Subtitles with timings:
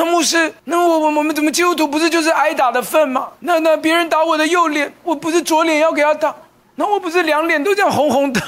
[0.00, 3.28] 那牧师，那我我我们怎么基督徒不是就是挨打的份吗？
[3.40, 6.34] 那那别人打我的右脸，我不是左脸要给他打，
[6.76, 8.40] 那我不是两脸都这样红红的？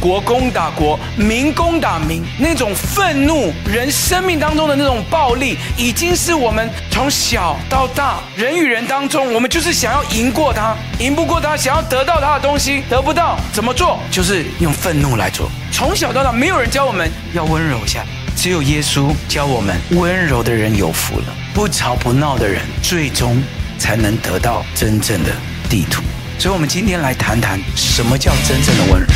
[0.00, 13.98] 国攻打国，民攻打民，那种愤怒，人生命当中的那种暴力，已经是我们从小到大人与人当中，我们就是想要赢过他，赢不过他，想要得到他的东西，得不到，怎么做？
[14.10, 15.50] 就是用愤怒来做。
[15.72, 18.04] 从小到大，没有人教我们要温柔一下，
[18.36, 23.42] 只有耶稣教我们，温柔的人有福了，不吵不闹的人，最终
[23.78, 25.30] 才能得到真正的
[25.68, 26.02] 地图。
[26.38, 29.06] 所以，我们今天来谈谈什么叫真正的温柔。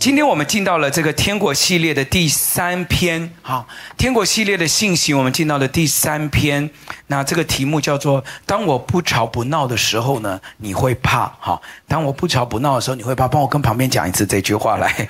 [0.00, 3.68] 今天我们进到了这个天国系列的第三篇，好，
[3.98, 6.70] 天国系列的信息，我们进到了第三篇。
[7.08, 11.30] 那这个题目叫做“当我不吵不闹的时候呢，你会怕”。
[11.38, 13.28] 好，当我不吵不闹的时候，你会怕。
[13.28, 15.06] 帮我跟旁边讲一次这句话来。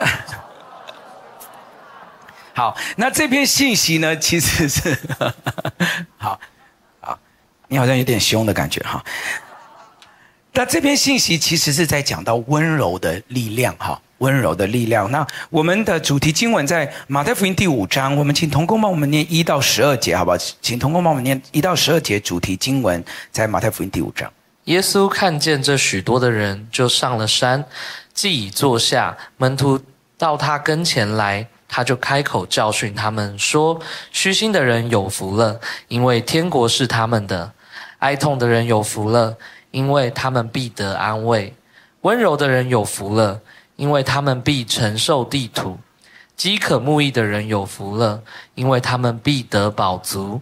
[2.52, 4.98] 好，那这篇信息呢，其实是，
[6.18, 6.38] 好，
[7.00, 7.18] 好，
[7.68, 9.02] 你好像有点凶的感觉哈。
[10.52, 13.98] 那这篇信息其实是在讲到温柔的力量，哈。
[14.18, 15.10] 温柔的力量。
[15.10, 20.36] 那我们的主题经文在马太福音第五章，我们请童工帮我们念一到十二节，好不好？
[20.60, 24.30] 请童工帮我们念一到十二节主题经文，在马太福音第五章。
[24.64, 27.62] 耶稣看见这许多的人，就上了山，
[28.14, 29.78] 既已坐下，门徒
[30.16, 33.78] 到他跟前来，他就开口教训他们说
[34.10, 37.50] ：“虚心的人有福了，因为天国是他们的；
[37.98, 39.36] 哀痛的人有福了，
[39.70, 41.52] 因为他们必得安慰；
[42.00, 43.38] 温柔的人有福了。”
[43.76, 45.78] 因为他们必承受地土，
[46.36, 48.22] 饥渴慕义的人有福了，
[48.54, 50.40] 因为他们必得饱足；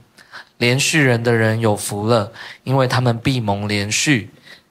[0.58, 2.32] 连续人的人有福了，
[2.64, 4.28] 因为他们必蒙连续；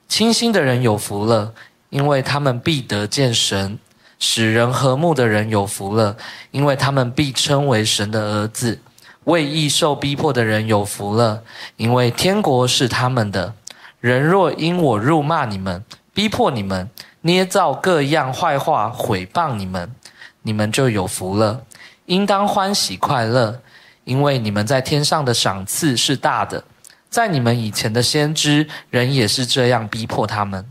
[0.07, 1.53] 清心的人有福了，
[1.89, 3.77] 因为他们必得见神；
[4.19, 6.17] 使人和睦的人有福了，
[6.51, 8.79] 因为他们必称为神的儿子；
[9.25, 11.43] 为义受逼迫的人有福了，
[11.77, 13.55] 因为天国是他们的。
[13.99, 15.83] 人若因我辱骂你们，
[16.13, 16.89] 逼迫你们，
[17.21, 19.93] 捏造各样坏话毁谤你们，
[20.41, 21.63] 你们就有福了，
[22.05, 23.61] 应当欢喜快乐，
[24.03, 26.63] 因为你们在天上的赏赐是大的。
[27.09, 30.65] 在你们以前的先知，人也是这样逼迫他们。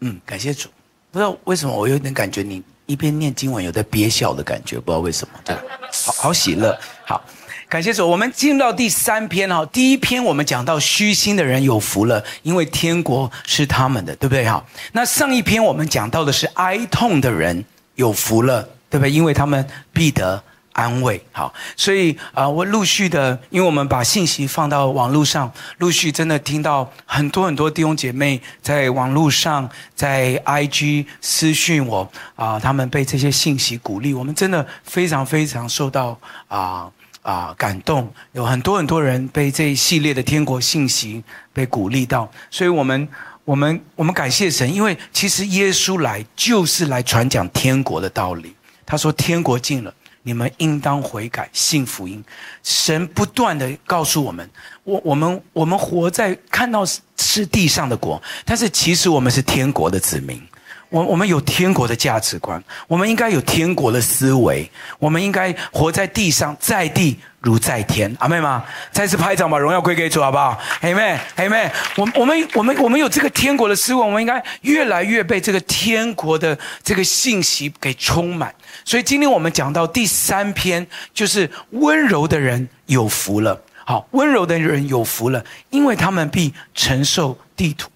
[0.00, 0.68] 嗯，感谢主。
[1.10, 5.34] 不知道为什么，我有点感觉你一边念经文，有在憋笑的感觉，不知道为什么。
[5.44, 5.56] 对，
[6.04, 7.22] 好好喜乐，好。
[7.68, 9.62] 感谢主，我们进入到第三篇哈。
[9.66, 14.64] 第一篇我们讲到虚心的人有福了，因为天国是他们的，对不对哈？
[14.92, 17.62] 那上一篇我们讲到的是哀痛的人
[17.96, 19.10] 有福了，对不对？
[19.10, 20.42] 因为他们必得
[20.72, 21.22] 安慰。
[21.30, 36.18] 好，所以啊、我陆续的，因为我们把信息放到网络上，陆续真的听到很多很多弟兄姐妹在网络上，在 IG 私讯我啊、他们被这些信息鼓励，我们真的非常非常受到
[36.48, 36.90] 啊。
[37.28, 41.22] 啊，感动，有很多很多人被这一系列的天国信息
[41.52, 43.06] 被鼓励到，所以我们
[43.44, 48.56] 我们我们感谢神，因为其实耶稣来就是来传讲天国的道理。
[48.86, 52.24] 他说：“天国近了，你们应当悔改，信福音。”
[52.64, 54.48] 神不断地告诉我们，
[54.84, 56.82] 我我们我们活在看到
[57.18, 60.42] 是地上的国，但是其实我们是天国的子民。
[60.90, 68.14] 我我们有天国的价值观，我们应该有天国的思维，我们应该活在地上，在地如在天。
[68.18, 68.64] 阿们吗？
[68.90, 70.58] 再次拍掌，把荣耀归给主，好不好？
[70.80, 71.70] 阿妹，阿妹。
[71.96, 78.54] 我我们我们我们有这个天国的思维，我们应该越来越被这个天国的这个信息给充满。
[78.84, 83.60] 所以今天我们讲到第三篇，就是温柔的人有福了。
[83.84, 87.90] 好，温柔的人有福了，因为他们必承受地土。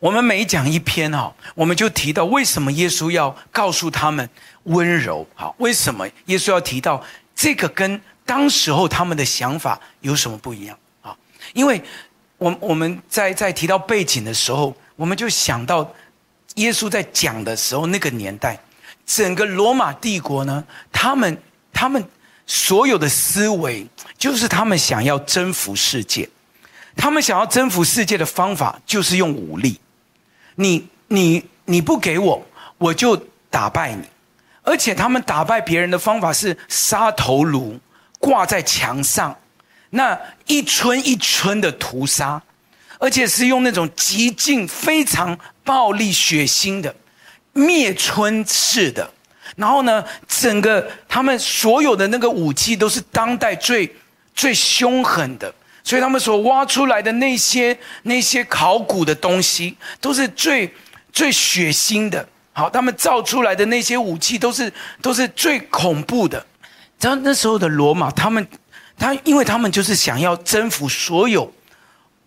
[0.00, 4.28] 我们每讲一篇哈，我们就提到为什么耶稣要告诉他们
[4.64, 5.26] 温柔？
[5.34, 7.02] 好，为什么耶稣要提到
[7.34, 10.78] 这个跟当时候他们的想法有什么不一样？
[11.02, 11.16] 啊，
[11.54, 11.82] 因为
[12.36, 15.90] 我我们在在提到背景的时候，我们就想到
[16.56, 18.58] 耶稣在讲的时候那个年代，
[19.06, 20.62] 整个罗马帝国呢，
[20.92, 21.42] 他们
[21.72, 22.04] 他们
[22.46, 23.86] 所有的思维
[24.16, 26.28] 就是他们想要征服世界。
[26.98, 29.78] 他们想要征服世界的方法就是用武力，
[30.56, 32.44] 你你你不给我，
[32.76, 33.16] 我就
[33.48, 34.02] 打败你。
[34.64, 37.78] 而且他们打败别人的方法是杀头颅，
[38.18, 39.34] 挂在墙上，
[39.90, 42.42] 那一村一村的屠杀，
[42.98, 46.94] 而且是用那种极尽非常暴力血腥的
[47.52, 49.08] 灭村式的。
[49.54, 53.96] 然后呢，整个他们所有的那个武器都是当代最
[54.34, 55.54] 最凶狠的。
[55.88, 60.70] 所以他们所挖出来的那些那些考古的东西，都是最
[61.10, 62.28] 最血腥的。
[62.52, 64.70] 好，他们造出来的那些武器都是
[65.00, 66.44] 都是最恐怖的。
[67.00, 68.46] 然后那时候的罗马，他们
[68.98, 71.50] 他因为他们就是想要征服所有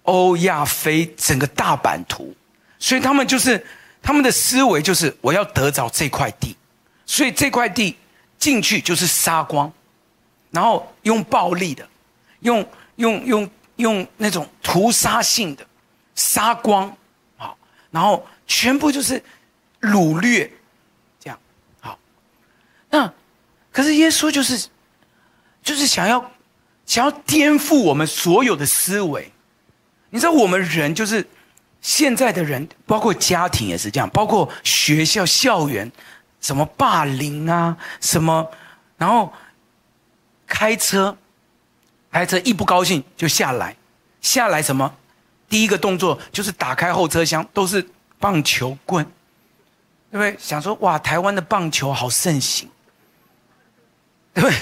[0.05, 2.33] 欧亚非整个大版图，
[2.79, 3.63] 所以他们就是
[4.01, 6.57] 他们的思维就是我要得着这块地，
[7.05, 7.95] 所以这块地
[8.39, 9.71] 进去就是杀光，
[10.49, 11.87] 然后用暴力的，
[12.39, 12.67] 用
[13.01, 15.65] 用用用那种屠杀性的
[16.15, 16.95] 杀光，
[17.35, 17.57] 好，
[17.91, 19.21] 然后全部就是。
[19.81, 20.47] 掳掠，
[21.19, 21.39] 这样
[21.79, 21.97] 好。
[22.91, 23.11] 那
[23.71, 24.69] 可是耶稣就是，
[25.63, 26.31] 就是想要
[26.85, 29.33] 想要颠覆我们所有的思维。
[30.11, 31.27] 你知道，我们人就是
[31.81, 35.91] 现在的人，包括家庭也是这样，包括学校校园，
[36.39, 38.51] 什么霸凌啊，什么，
[38.97, 39.33] 然后
[40.45, 41.17] 开车，
[42.11, 43.75] 开车一不高兴就下来，
[44.21, 44.93] 下来什么，
[45.49, 47.87] 第一个动作就是打开后车厢，都是
[48.19, 49.05] 棒球棍。
[50.11, 50.35] 对不对？
[50.37, 52.69] 想说哇，台湾的棒球好盛行，
[54.33, 54.57] 对不对？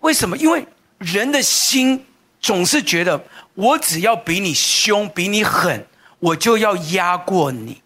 [0.00, 0.36] 为什么？
[0.36, 0.66] 因为
[0.98, 2.04] 人的心
[2.40, 3.24] 总是觉得，
[3.54, 5.86] 我只要比你凶、比你狠，
[6.18, 7.80] 我就要压过你。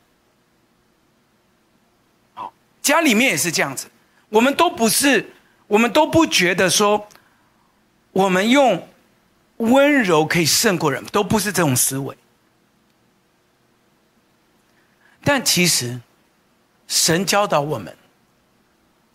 [2.32, 2.50] 好，
[2.80, 3.88] 家里面也是这样子，
[4.30, 5.30] 我们都不是，
[5.66, 7.06] 我们都不觉得说，
[8.18, 8.88] 我们用
[9.58, 12.16] 温柔可以胜过人，都不是这种思维。
[15.22, 16.00] 但其实。
[16.88, 17.94] 神教导我们，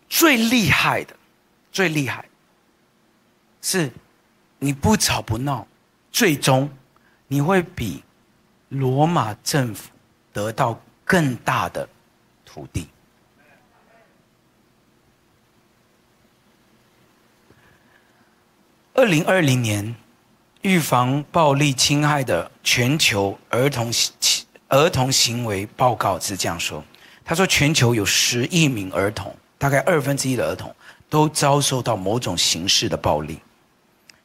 [0.07, 1.15] 最厉害的，
[1.71, 2.23] 最厉害，
[3.63, 3.91] 是，
[4.59, 5.67] 你不吵不闹，
[6.11, 6.69] 最终
[7.27, 8.03] 你会比
[8.69, 9.89] 罗马政府
[10.31, 11.89] 得到更大的
[12.45, 12.87] 土地。
[18.95, 19.95] 二零二零年，
[20.61, 23.91] 预防暴力侵害的全球儿童
[24.67, 26.83] 儿童行为报告是这样说。
[27.25, 30.73] 他说，全球有十亿名儿童，大概二分之一的儿童
[31.09, 33.39] 都遭受到某种形式的暴力，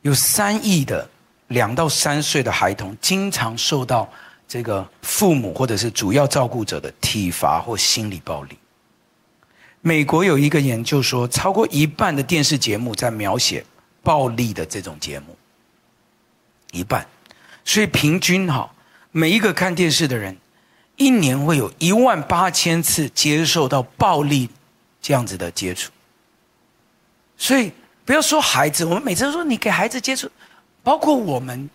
[0.03, 1.09] 有三亿的
[1.47, 4.07] 两到三岁的孩童经常受到
[4.47, 8.59] 这个父母或者是主要照顾者的体罚或心理暴力。
[9.81, 13.65] 美国有一个研究说，超过一半的电视节目在描写
[14.09, 15.37] 暴力的这种节目，
[16.71, 17.07] 一半，
[17.63, 18.73] 所以平均哈，
[19.13, 20.35] 每一个看电视的人。
[20.97, 24.49] 一年会有一万八千次接受到暴力
[25.01, 25.93] 这样子的接触，
[27.37, 27.71] 所以
[28.05, 30.29] 不要说孩子，我们每次都说你给孩子接触，
[30.83, 31.71] 包括我们，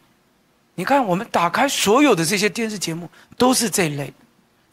[0.76, 4.12] 你看我们打开所有的这些电视节目都是这一类，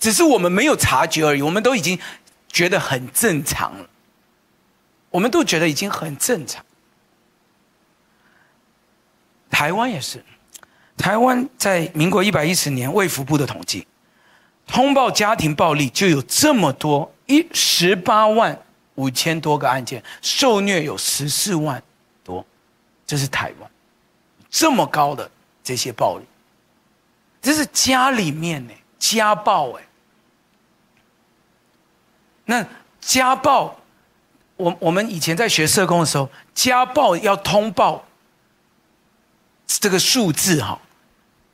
[0.00, 1.96] 只是我们没有察觉而已，我们都已经
[2.48, 3.88] 觉得很正常了，
[5.10, 6.64] 我们都觉得已经很正常。
[9.50, 10.24] 台湾也是，
[10.96, 13.86] 台湾在民国一百一十年卫福部的统计。
[14.66, 18.56] 通报家庭暴力就有这么多，一十八万
[18.94, 21.82] 五千多个案件，受虐有十四万
[22.22, 22.46] 多，
[23.04, 23.70] 这是台湾
[24.48, 25.28] 这么高的
[25.64, 26.24] 这些暴力，
[27.42, 29.82] 这是家里面呢家暴哎。
[32.44, 32.64] 那
[33.00, 33.76] 家暴，
[34.54, 38.04] 我我们以前在学社工的时候，家暴要通报
[39.78, 40.80] 这个数字哈，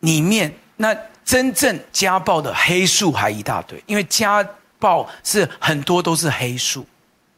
[0.01, 0.97] 里面那。
[1.27, 4.49] 真正家暴的黑数还一大堆，因为家
[4.79, 6.87] 暴是很多都是黑数，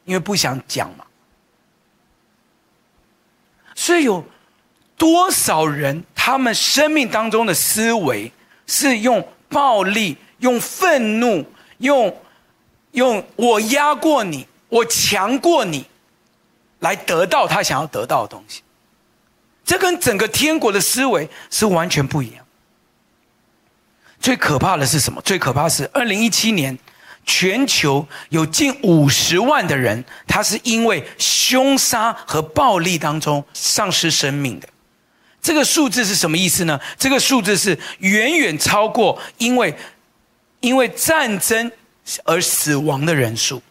[0.05, 1.07] 因为不想讲嘛。
[3.75, 4.23] 所以有
[4.99, 8.31] 多少人，他们生命当中的思维
[8.67, 11.43] 是用暴力、用愤怒、
[11.79, 12.15] 用
[12.91, 15.87] 用我压过你、我强过你，
[16.81, 18.61] 来得到他想要得到的东西。
[19.69, 22.43] 这跟整个天国的思维是完全不一样。
[24.19, 25.21] 最可怕的是什么？
[25.21, 26.79] 最可怕是二零一七年，
[27.27, 34.67] 全球有近五十万的人，他是因为凶杀和暴力当中丧失生命的。
[35.43, 36.81] 这个数字是什么意思呢？
[36.99, 39.77] 这个数字是远远超过因为
[40.61, 41.71] 因为战争
[42.25, 43.63] 而死亡的人数。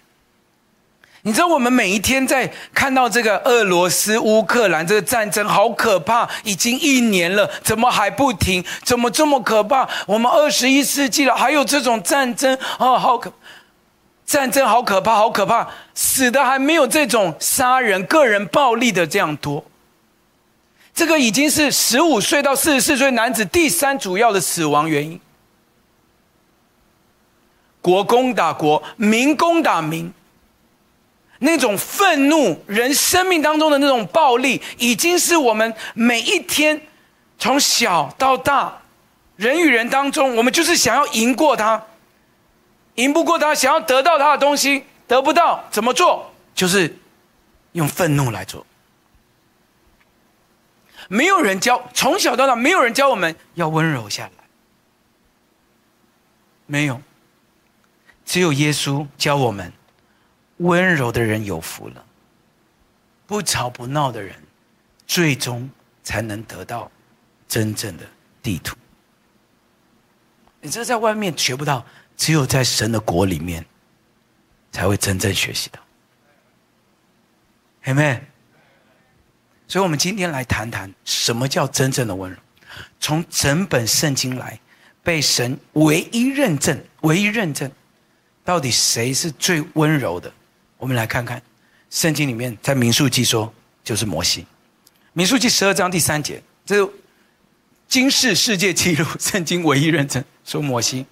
[1.24, 8.64] 你知道我们每一天在看到这个俄罗斯、乌克兰这个战争好可怕，已经一年了，怎么还不停？
[8.84, 9.90] 怎么这么可怕？
[10.06, 13.34] 我们二十一世纪了，还有这种战争哦，好可，
[14.26, 19.66] 战争好可怕，好可怕，死的还没有这种杀人、个人暴力的这样多。
[20.94, 25.20] 这个已经是十五岁到四十四岁男子第三主要的死亡原因。
[27.82, 30.14] 国攻打国，民攻打民。
[31.40, 36.82] 那种愤怒，人生命当中的那种暴力，已经是我们每一天
[37.38, 38.82] 从小到大，
[39.36, 41.84] 人与人当中，我们就是想要赢过他，
[42.96, 46.32] 赢不过他，想要得到他的东西，得不到，怎么做？
[46.56, 46.98] 就是
[47.74, 48.66] 用愤怒来做。
[51.10, 54.44] 没有人教，从小到大没有人教我们要温柔下来，
[56.66, 57.02] 没有，
[58.26, 59.72] 只有耶稣教我们，
[60.58, 62.06] 温柔的人有福了，
[63.26, 64.36] 不吵不闹的人，
[65.06, 65.70] 最终
[66.04, 66.92] 才能得到
[67.48, 68.04] 真正的
[68.42, 68.76] 地图。
[70.62, 71.86] 你这在外面学不到，
[72.16, 73.64] 只有在神的国里面
[74.72, 75.80] 才会真正学习到。
[77.86, 78.22] Amen。
[79.68, 82.38] 所以，我们今天来谈谈什么叫真正的温柔。
[83.00, 84.60] 从整本圣经来，
[85.04, 87.72] 被神唯一认证、唯一认证，
[88.44, 90.32] 到底谁是最温柔的？
[90.78, 91.42] 我们来看看
[91.90, 93.52] 圣经里面，在民数记说，
[93.84, 94.46] 就是摩西。
[95.14, 96.90] 民数记十二章第三节，这是
[97.88, 101.06] 金氏世界纪录， 圣经唯一认证说摩西。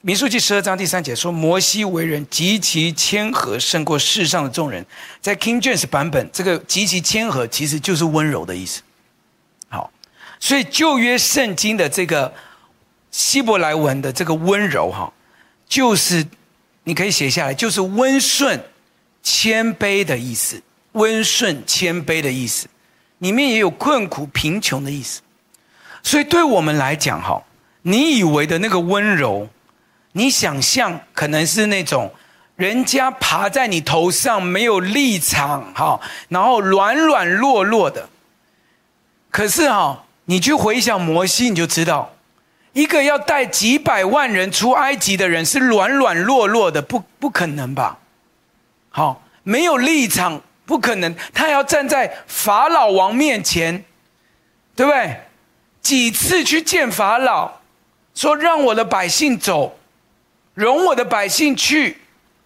[0.00, 4.86] 民数记十二章第三节说：“摩西为人极其谦和，胜过世上的众人。”
[5.20, 8.82] 在 King James 版本，这个“极其谦和”其实就是温柔的意思。
[9.68, 9.90] 好，
[10.38, 12.32] 所以旧约圣经的这个
[13.10, 15.12] 希伯来文的这个温柔，哈，
[15.68, 16.24] 就是
[16.88, 18.62] 你可以写下来，就是温顺、
[19.24, 20.62] 谦卑的意思。
[20.92, 22.68] 温顺、谦卑的意思，
[23.18, 25.20] 里面也有困苦、贫穷的意思。
[26.02, 27.42] 所以对我们来讲，哈，
[27.82, 29.48] 你以为的那个温柔。
[30.12, 32.14] 你想象可能是那种
[32.54, 36.00] 人家爬在你头上没有立场哈，
[36.30, 38.08] 然后软软弱弱的。
[39.30, 42.15] 可是哈，你去回想摩西，你就知道，
[42.76, 47.96] 一个要带几百万人出埃及的人是软软弱弱的，不不可能吧？
[48.90, 51.16] 好，没有立场，不可能。
[51.32, 53.82] 他要站在法老王面前，
[54.74, 55.22] 对不对？
[55.80, 57.50] 几次去见法老，
[58.14, 59.78] 说让我的百姓走。
[60.52, 61.96] 容我的百姓去，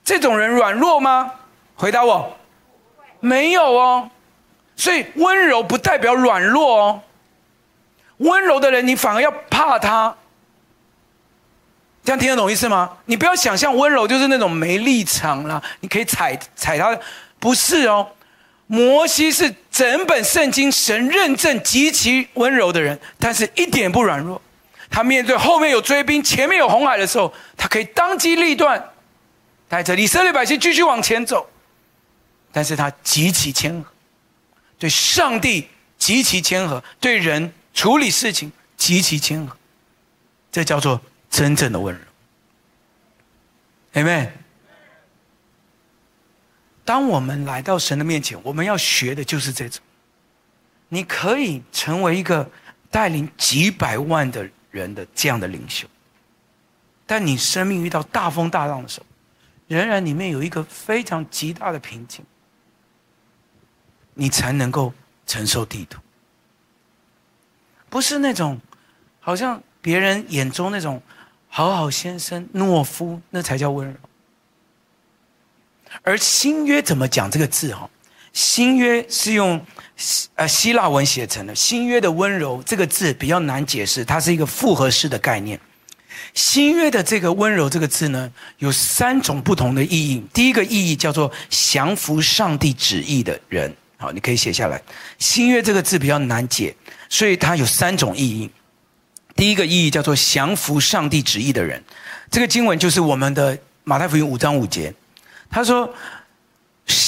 [0.05, 1.33] 这种人软弱吗？
[1.75, 2.37] 回答我，
[3.19, 4.09] 没有哦。
[4.77, 7.03] 所以温柔不代表软弱哦。
[8.21, 10.17] 温柔的人，你反而要怕他。
[12.03, 12.97] 这样听得懂意思吗？
[13.05, 16.99] 你不要想象温柔就是那种没立场啦，你可以踩踩他，
[17.39, 18.09] 不是哦。
[18.67, 24.41] 摩西是整本圣经神认证极其温柔的人，但是一点不软弱。
[24.89, 28.83] 他面对后面有追兵，前面有红海的时候，他可以当机立断，
[29.69, 31.49] 带着以色列百姓继续往前走。
[32.53, 33.89] 但是他极其谦和，
[34.79, 39.57] 对上帝极其谦和，对人处理事情极其谦和，
[40.53, 42.03] 这叫做真正的温柔。
[43.95, 44.33] Amen。
[46.85, 49.83] 当我们来到神的面前，我们要学的就是这种。
[50.91, 52.51] 你可以成为一个
[52.91, 54.95] 带领几百万的人。
[54.95, 55.89] 的这样的领袖，
[57.07, 59.07] 但你生命遇到大风大浪的时候，
[59.69, 62.23] 仍然里面有一个非常极大的平静，
[64.13, 64.93] 你才能够
[65.27, 65.99] 承受地图。
[67.91, 68.59] 不是那种
[69.21, 71.03] 好像别人眼中那种
[71.49, 73.95] 好好先生、懦夫，那才叫温柔。
[76.03, 77.75] 而新约怎么讲这个字？
[77.75, 77.91] 哈，
[78.33, 79.61] 新约是用。
[80.35, 85.61] 呃，希腊文写成的“新约”的温柔这个字比较难解释，它是一个复合式的概念。
[86.33, 90.25] 新约的这个温柔这个字呢，有三种不同的意义。
[90.33, 94.81] 第一个意义叫做降服上帝旨意的人，好，你可以写下来。
[95.19, 96.75] 新约这个字比较难解，
[97.11, 98.51] 所以它有三种意义。
[99.37, 101.85] 第一个意义叫做降服上帝旨意的人，
[102.31, 104.95] 这个经文就是我们的马太福音五章五节，
[105.51, 105.93] 他说。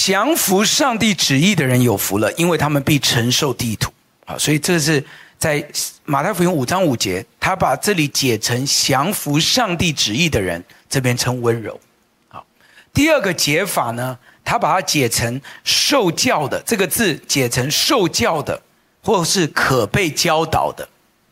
[0.07, 3.93] 降服上帝旨意的人有福了，因为他们必承受地土。
[4.25, 5.05] 好，所以这是
[5.37, 5.67] 在
[6.05, 11.81] 马太福音五章五节，他把这里解成降服上帝旨意的人，这边称温柔。
[12.29, 12.47] 好，
[12.95, 18.63] 第二个解法呢，他把它解成受教的，这个字解成受教的，
[19.03, 20.89] 或是可被教导的。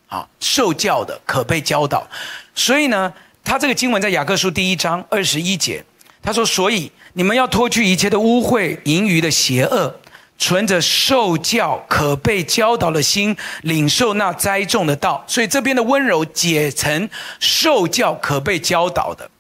[0.09, 2.05] 啊，受教的可被教导。
[2.53, 3.13] 所以呢，
[3.45, 5.85] 他这个经文在雅各书第一章二十一节。
[6.23, 9.95] 他说：“所以你们要脱去一切的污秽、盈余的邪恶，
[10.37, 15.25] 存着受教、可被教导的心，领受那栽种的道。
[15.27, 17.09] 所以这边的温柔解成
[17.39, 19.31] 受教、可被教导的，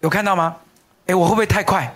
[0.00, 0.56] 有看到吗？
[1.06, 1.94] 诶，我会不会太快？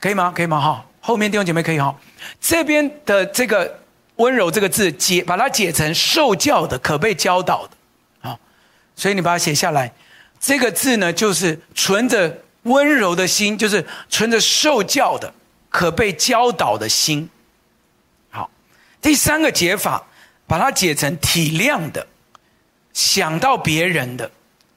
[0.00, 0.32] 可以吗？
[0.34, 0.60] 可以吗？
[0.60, 1.94] 哈，后面弟兄姐妹可以哈。
[2.40, 3.78] 这边的这个
[4.16, 8.38] 温柔这个字解，把它解成受教的、可被教导的，啊，
[8.94, 9.92] 所以你把它写下来。
[10.38, 15.32] 这个字呢，就是存着。”温柔的心，就是存着受教的、
[15.70, 17.30] 可被教导的心。
[18.28, 18.50] 好，
[19.00, 20.04] 第三个解法，
[20.48, 22.04] 把它解成体谅的、
[22.92, 24.28] 想到别人的、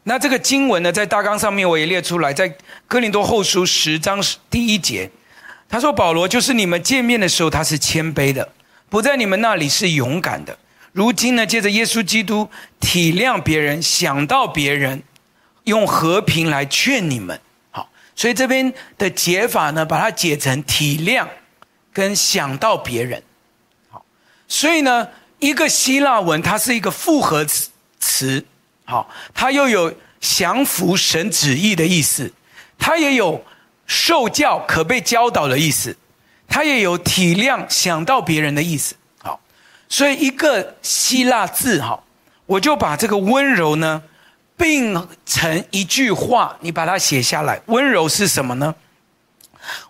[0.03, 2.55] 那这个经文呢，在大纲上面我也列出来，在
[2.88, 5.10] 哥林多后书十章第一节，
[5.67, 8.48] 他说：“保罗就是你们见面的时候，他是谦卑的，
[8.89, 10.58] 不在你们那里是勇敢的。
[10.91, 15.03] 如今呢，借着耶稣基督体谅别人，想到别人，
[15.65, 17.39] 用和平来劝你们。
[17.72, 21.27] 好，所以这边的解法呢，把它解成体谅
[21.93, 23.22] 跟想到别人。
[23.89, 24.03] 好，
[24.48, 27.69] 所以呢，一个希腊文它是一个复合词
[28.00, 28.46] 词。”
[28.86, 32.34] 好，它又有降服神旨意的意思，
[32.79, 33.46] 它也有
[33.86, 35.96] 受教可被教导的意思，
[36.50, 38.96] 他也有体谅想到别人的意思。
[39.20, 39.39] 好，
[39.88, 42.03] 所以一个希腊字，哈，
[42.46, 44.01] 我就把这个温柔呢
[44.58, 47.62] 并成一句话，你把它写下来。
[47.68, 48.75] 温柔是什么呢？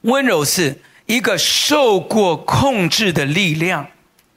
[0.02, 3.88] 温柔是一个受过控制的力量，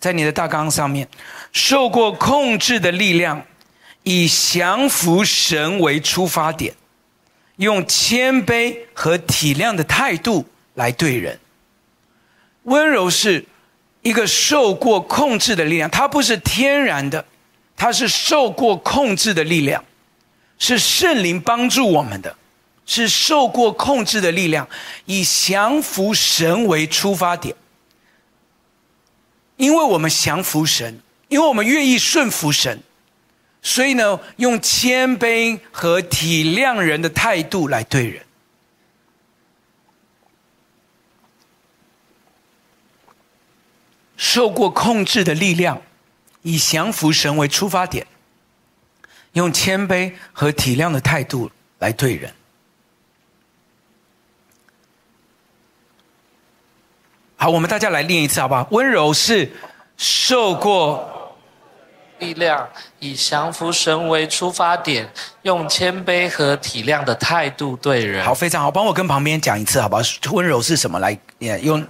[0.01, 1.09] 在你的大纲上面，
[1.53, 3.45] 受过控制的力量。
[4.05, 6.75] 以降服神为出发点，
[7.59, 11.39] 用谦卑和体谅的态度来对人。
[12.65, 13.45] 温柔是
[14.03, 17.25] 一个受过控制的力量，它不是天然的，
[17.77, 19.85] 它是受过控制的力量，
[20.59, 22.37] 是圣灵帮助我们的，
[22.87, 24.69] 是受过控制的力量，
[25.07, 27.55] 以降服神为出发点。
[29.57, 32.81] 因为我们降服神，因为我们愿意顺服神。
[33.65, 38.21] 所以呢，用谦卑和体谅人的态度来对人，
[44.25, 45.83] 受过控制的力量，
[46.43, 48.07] 以降服神为出发点，
[49.33, 51.51] 用谦卑和体谅的态度
[51.81, 52.33] 来对人。
[57.37, 58.65] 好，我们大家来练一次，好不好？
[58.71, 59.51] 温柔是
[59.97, 61.09] 受过。
[62.21, 62.69] 力量
[63.01, 65.13] 以降服神为出发点，
[65.43, 68.25] 用谦卑和体谅的态度对人。
[68.25, 70.03] 好，非常好，帮我跟旁边讲一次，好不好？
[70.31, 71.01] 温柔是什么？
[71.01, 71.19] 来，
[71.63, 71.85] 用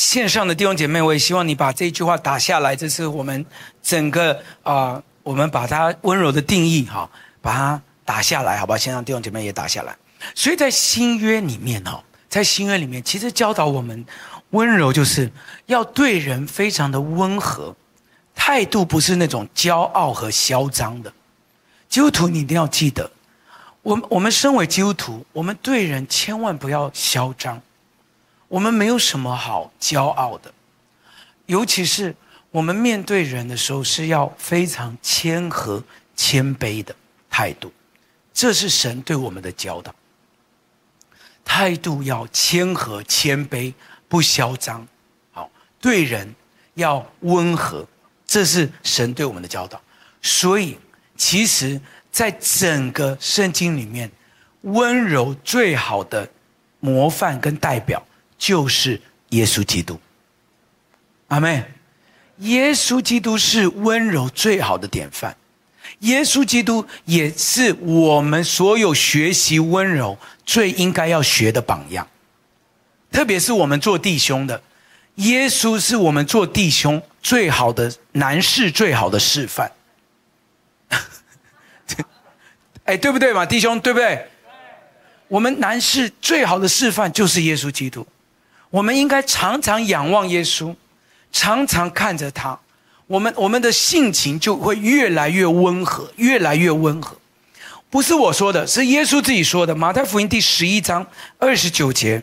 [0.00, 2.74] 线上的弟兄姐妹，我也希望你把这句话打下来。
[2.74, 3.44] 这是我们
[3.82, 7.06] 整个啊、我们把它温柔的定义，哈，
[7.42, 8.78] 把它打下来，好不好？
[8.78, 9.94] 线上弟兄姐妹也打下来。
[10.34, 14.02] 所以在新约里面哦，在新约里面，其实教导我们
[14.50, 15.30] 温柔，就是
[15.66, 17.76] 要对人非常的温和，
[18.34, 21.12] 态度不是那种骄傲和嚣张的。
[21.90, 23.10] 基督徒，你一定要记得，
[23.82, 27.60] 我们我们身为基督徒，我们对人千万不要嚣张，
[28.50, 30.52] 我们没有什么好骄傲的，
[31.46, 32.12] 尤其是
[32.50, 35.84] 我们面对人的时候，是要非常谦和、
[36.16, 36.92] 谦卑的
[37.30, 37.72] 态度，
[38.34, 39.94] 这是神对我们的教导。
[41.44, 43.72] 态度要谦和谦卑，
[44.08, 44.84] 不嚣张，
[45.30, 45.48] 好，
[45.80, 46.34] 对人
[46.74, 47.86] 要温和，
[48.26, 49.80] 这是神对我们的教导。
[50.20, 50.76] 所以，
[51.16, 54.10] 其实，在整个圣经里面，
[54.62, 56.28] 温柔最好的
[56.80, 58.04] 模范跟代表
[58.40, 60.00] 就是耶稣基督。
[61.28, 61.62] 阿妹。
[62.38, 65.36] 耶稣基督是温柔最好的典范。
[65.98, 72.08] 耶稣基督也是我们所有学习温柔最应该要学的榜样，
[73.12, 74.62] 特别是我们做弟兄的，
[75.16, 79.70] 耶稣是我们做弟兄最好的男士，最好的示范。
[82.84, 84.26] 哎，对不对嘛，弟兄，对不对？
[85.28, 88.06] 我们男士最好的示范就是耶稣基督，
[88.70, 90.74] 我们应该常常仰望耶稣，
[91.32, 92.58] 常常看着他。
[93.06, 97.16] 我们我们的性情就会越来越温和，越来越温和。
[97.90, 99.74] 不是我说的，是耶稣自己说的。
[99.74, 101.04] 马太福音第十一章
[101.38, 102.22] 二十九节，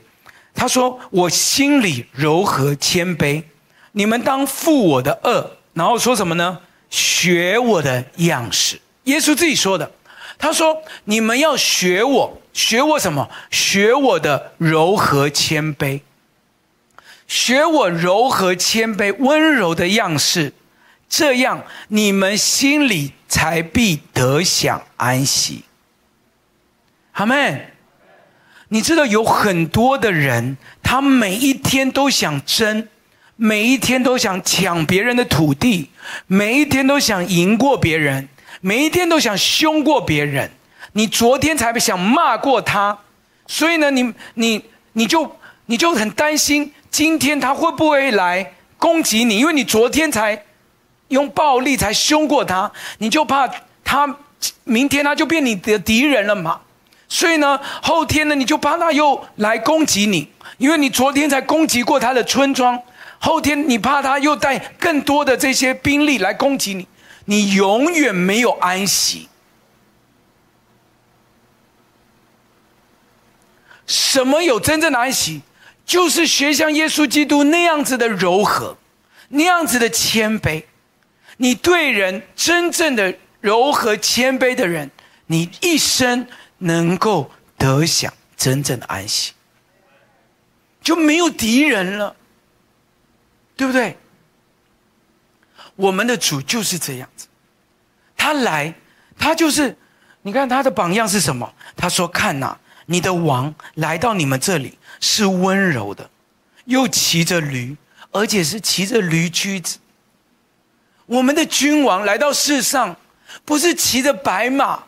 [0.55, 3.43] 他说：“我心里柔和谦卑，
[3.91, 6.59] 你们当负我的轭。”然后说什么呢？
[6.89, 8.79] 学我的样式。
[9.03, 9.91] 耶稣自己说的，
[10.39, 13.29] 他说：“你们要学我，学我什么？
[13.51, 15.99] 学我的柔和谦卑，
[17.27, 20.53] 学我柔和谦卑温柔的样式。”
[21.09, 25.63] 这样，你们心里才必得享安息。
[27.13, 27.71] 阿们，
[28.67, 32.89] 你知道有很多的人，他每一天都想争，
[33.37, 35.91] 每一天都想抢别人的土地，
[36.27, 38.27] 每一天都想赢过别人，
[38.59, 40.51] 每一天都想凶过别人。
[40.91, 42.99] 你昨天才想骂过他，
[43.47, 45.37] 所以呢，你你你就
[45.67, 49.37] 你就很担心，今天他会不会来攻击你？
[49.37, 50.43] 因为你昨天才。
[51.09, 53.47] 用暴力才凶过他，你就怕
[53.83, 54.17] 他
[54.63, 56.61] 明天他就变你的敌人了嘛？
[57.07, 62.81] 所以呢，后天呢，你就怕他又来攻击你，因为你昨天才攻击过他的村庄，
[63.19, 66.87] 后天你怕他又带更多的这些兵力来攻击你，
[67.25, 69.29] 你永远没有安息。
[73.85, 75.43] 什么有真正的安息？
[75.87, 78.77] 就是学像耶稣基督那样子的柔和，
[79.29, 80.65] 那样子的谦卑。
[81.37, 84.91] 你对人真正的柔和谦卑的人，
[85.27, 89.31] 你一生能够得享真正的安息，
[90.81, 92.13] 就没有敌人了，
[93.55, 93.97] 对不对？
[95.77, 97.27] 我们的主就是这样子，
[98.17, 98.73] 他来，
[99.17, 99.77] 他就是，
[100.23, 101.53] 你看他的榜样是什么？
[101.77, 102.57] 他说：“看呐。”
[102.89, 106.09] 你的王来到你们这里是温柔的，
[106.65, 107.75] 又骑着驴，
[108.11, 109.77] 而且是骑着驴驹子。
[111.05, 112.95] 我们的君王来到世上，
[113.45, 114.83] 不是骑着白马，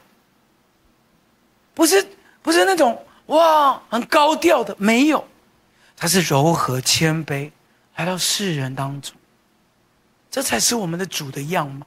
[1.74, 2.08] 不是
[2.42, 5.28] 不是那种哇很高调的，没有，
[5.96, 7.52] 他是柔和谦卑
[7.96, 9.16] 来到世人当中，
[10.30, 11.86] 这才是我们的主的样貌。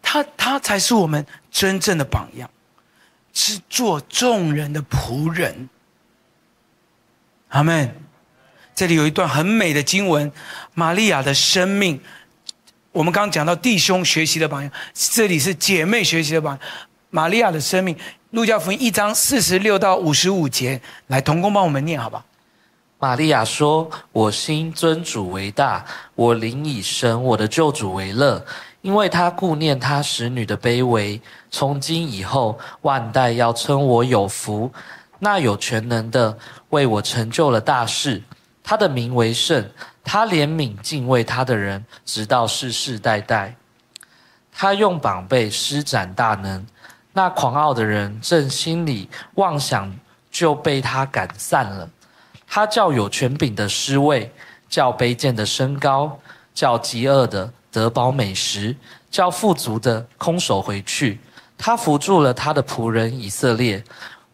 [0.00, 2.50] 他他才是我们真正的榜样。
[3.34, 5.68] 是做众人的仆人，
[7.48, 7.94] 阿门。
[8.74, 10.30] 这里有一段很美的经文，
[10.74, 12.00] 玛利亚的生命。
[12.92, 16.60] 我们刚刚讲到弟兄学习的榜样，这里是姐妹学习的榜样。
[17.10, 17.96] 玛利亚的生命，
[18.30, 22.24] 路加福音一章四十六到五十五节，来童工帮我们念，好吧？
[23.00, 25.84] 玛利亚说：“我心尊主为大，
[26.16, 28.44] 我灵以神我的救主为乐。”
[28.82, 34.72] 因为他顾念他使女的卑微，从今以后万代要称我有福。
[35.18, 36.38] 那有全能的
[36.70, 38.22] 为我成就了大事，
[38.62, 39.68] 他的名为圣。
[40.04, 43.54] 他怜悯敬畏他的人，直到世世代代。
[44.50, 46.66] 他用膀臂施展大能，
[47.12, 49.94] 那狂傲的人正心里妄想，
[50.30, 51.90] 就被他赶散了。
[52.46, 54.32] 他叫有权柄的失位，
[54.68, 56.18] 叫卑贱的升高，
[56.54, 57.52] 叫饥饿的。
[57.70, 58.74] 得饱美食，
[59.10, 61.20] 叫富足的空手回去。
[61.58, 63.84] 他扶住了他的仆人以色列，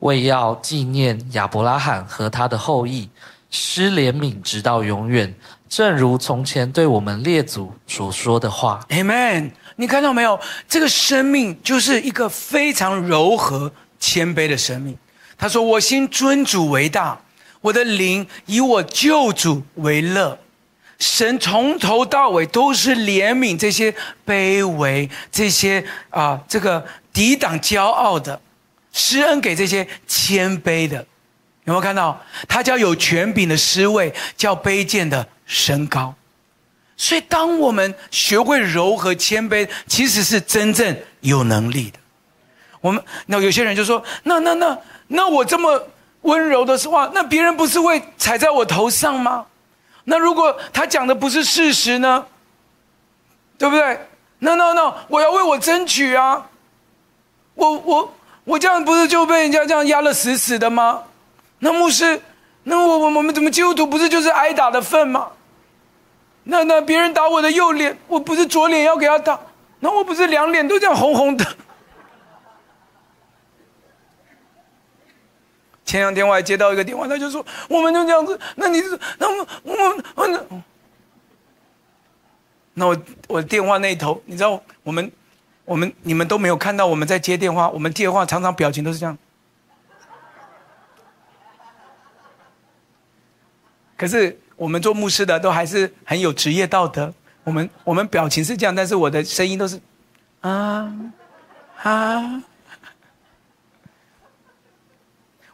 [0.04, 3.08] 为要纪念亚伯拉罕和他的后裔，
[3.50, 5.34] 施怜悯直到永远，
[5.66, 8.80] 正如从前对我们列祖所说的话。
[8.90, 9.50] Amen。
[9.76, 10.38] 你看到没有？
[10.68, 14.96] 这个生命就是一个非常柔和谦卑的生命。
[15.38, 17.18] 他说：“我心尊主为大，
[17.62, 20.38] 我的灵以我救主为乐。”
[21.00, 23.92] 神从头到尾都是怜悯这些
[24.26, 28.40] 卑微、这些啊，这个抵挡骄傲的，
[28.94, 31.04] 施恩给这些谦卑的。
[31.64, 32.18] 有没有看到？
[32.48, 36.14] 他叫有权柄的失位，叫卑贱的升高。
[36.96, 41.98] 所以，当我们学会柔和谦卑，其实是真正有能力的。
[42.80, 44.78] 我们那有些人就说：“那那那
[45.08, 45.88] 那我这么
[46.20, 49.46] 温柔的话，那别人不是会踩在我头上吗？”
[50.04, 52.26] 那如果他讲的不是事实呢？
[53.56, 53.98] 对不对
[54.40, 54.94] ？No No No！
[55.08, 56.50] 我要为我争取啊！
[57.54, 61.04] 我我我这样不是就被人家这样压得死死的吗？
[61.60, 62.20] 那牧师，
[62.64, 65.30] 那我我我们怎么基督徒不是就是挨打的份吗？
[66.44, 69.40] 那那别人打我的右脸，我不是左脸要给他打，
[69.80, 71.44] 那我不是两脸都这样红红的？
[75.86, 79.74] 前两天我还接到一个电话，他就说：“我们就这样子，那你是那我我
[80.16, 80.40] 我那……
[82.74, 82.96] 那我
[83.28, 85.10] 我电话那头，你知道我们
[85.64, 89.16] 我们你们都没有看到我们在接电话，我们电话常常表情都是这样。
[93.96, 97.12] 可是我们做牧师的都还是很有职业道德，
[97.44, 99.80] 我们我们表情是这样，但是我的声音都是
[100.40, 100.92] 啊
[101.82, 102.42] 啊。”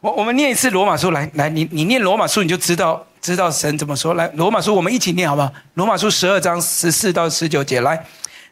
[0.01, 4.15] 我我们念一次罗马书来来，你你念罗马书你就知道知道神怎么说。
[4.15, 5.53] 来罗马书我们一起念好不好？
[5.75, 8.03] 罗马书十二章十四到十九节来，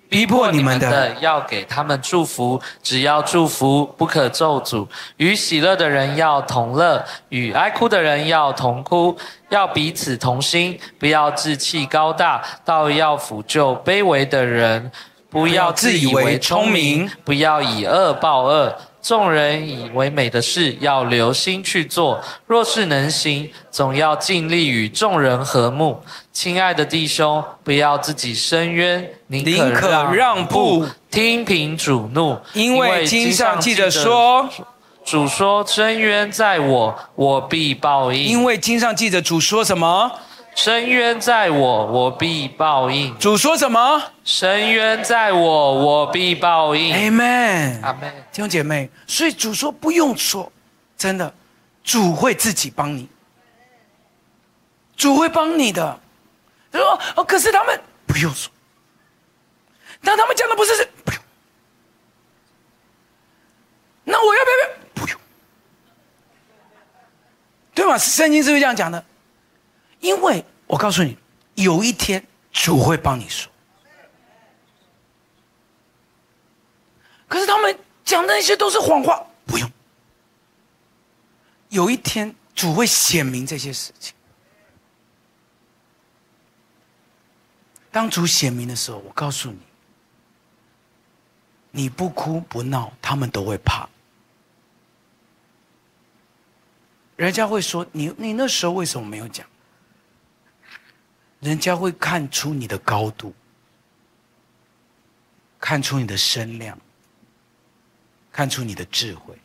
[0.10, 4.88] 逼迫你们的要给他们祝福，只要祝福不可咒诅。
[5.18, 9.16] 与喜乐的人要同乐，与哀哭的人要同哭，
[9.50, 14.92] 要彼此同心，不要志气高大，倒要俯就卑微的人，
[15.30, 18.76] 不要自以为聪明，不要以恶报恶。
[19.02, 22.22] 众人以为美的事，要留心去做。
[22.46, 26.02] 若是能行，总要尽力与众人和睦。
[26.34, 32.38] 亲爱的弟兄，不要自己伸冤，宁可让步，听凭主怒。
[32.54, 34.50] 因为经上记着说
[35.06, 40.12] ：“主说，伸冤在我，我必报应。”因为经上记着主说什么？
[40.62, 43.18] 伸冤在我，我必报应。
[43.18, 44.12] 主说什么？
[44.26, 46.94] 深渊在我，我必报应。
[46.94, 47.82] Amen。
[47.82, 48.14] 阿门。
[48.30, 50.52] 弟兄姐妹，所以主说不用说，
[50.98, 51.34] 真的，
[51.82, 53.08] 主会自己帮你。
[54.98, 55.98] 主会帮你的。
[56.74, 58.52] 他说：“哦，可是他们不用说。
[60.04, 61.22] 但他们讲的不是是不用。
[64.04, 65.06] 那我要不要？
[65.06, 65.20] 不用。
[67.74, 67.98] 对吗？
[67.98, 69.02] 圣经是不是这样讲的？
[70.00, 71.18] 因为我告诉你，
[71.56, 73.52] 有一天主会帮你说。
[77.28, 79.72] 可是他们讲的那些都是谎话，不用。
[81.70, 84.16] 有一天主会显明这些事情。
[87.92, 89.60] 当主显明的时候，我告诉你，
[91.72, 93.88] 你不哭不闹，他们都会怕。
[97.16, 99.46] 人家会说你，你那时候为什么没有讲？
[101.40, 103.34] 人家会看出你的高度，
[105.60, 106.78] 看出你的身量，
[108.32, 109.38] 看出你的智慧，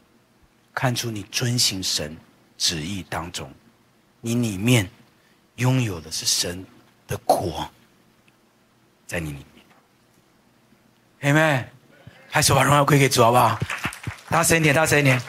[0.72, 2.16] 看出你遵行神
[2.58, 3.52] 旨意当中，
[4.20, 4.90] 你里面
[5.56, 6.64] 拥有的是神
[7.06, 7.70] 的国。
[9.06, 9.44] 在你里
[11.20, 11.66] 面，Amen，
[12.30, 13.60] 还是把荣耀归给主好不好？
[14.28, 15.22] 大声一点，大声一点。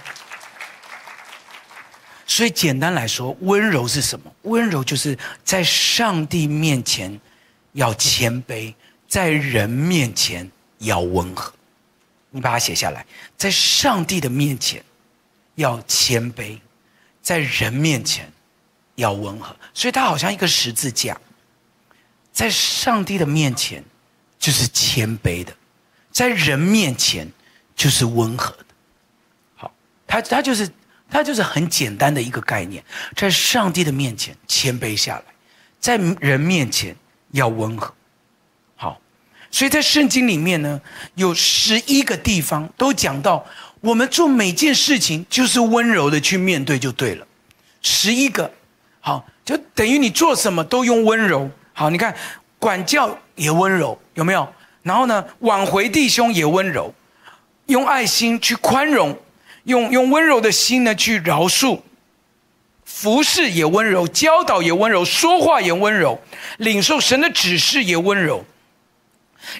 [2.25, 4.33] 所以简单来说，温柔是什么？
[4.43, 7.19] 温柔就是在上帝面前
[7.73, 8.73] 要谦卑，
[9.07, 11.53] 在人面前要温和。
[12.31, 13.05] 你把它写下来，
[13.37, 14.83] 在上帝的面前
[15.55, 16.59] 要谦卑，
[17.21, 18.31] 在人面前
[18.95, 19.55] 要温和。
[19.73, 21.19] 所以它好像一个十字架。
[22.33, 23.81] 在上帝的面前，
[24.37, 25.53] 就是谦卑的；
[26.11, 27.31] 在人面前，
[27.77, 28.65] 就是温和的。
[29.55, 29.73] 好，
[30.05, 30.69] 他他就是
[31.09, 32.83] 它就是很简单的一个概念。
[33.15, 35.23] 在上帝的面前谦卑下来，
[35.79, 36.95] 在人面前
[37.31, 37.93] 要温和。
[38.75, 38.99] 好，
[39.51, 40.81] 所以在圣经里面呢，
[41.15, 43.45] 有十一个地方都讲到，
[43.81, 47.25] 我们做每件事情就是温柔的去面对就对了。
[47.81, 48.51] 十一个，
[48.99, 51.49] 好，就等于你做什么都用温柔。
[51.73, 52.15] 好，你看，
[52.57, 54.51] 管教也温柔，有没有？
[54.81, 56.93] 然后呢，挽回弟兄也温柔，
[57.67, 59.17] 用爱心去宽容，
[59.65, 61.81] 用用温柔的心呢去饶恕，
[62.85, 66.19] 服侍也温柔，教导也温柔，说话也温柔，
[66.57, 68.45] 领受神的指示也温柔，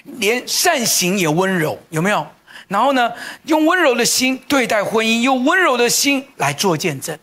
[0.04, 2.26] 连善行也温柔，有没有？
[2.68, 3.12] 然后呢，
[3.44, 7.16] 用温柔的心对待婚姻，用温柔的心来做见证。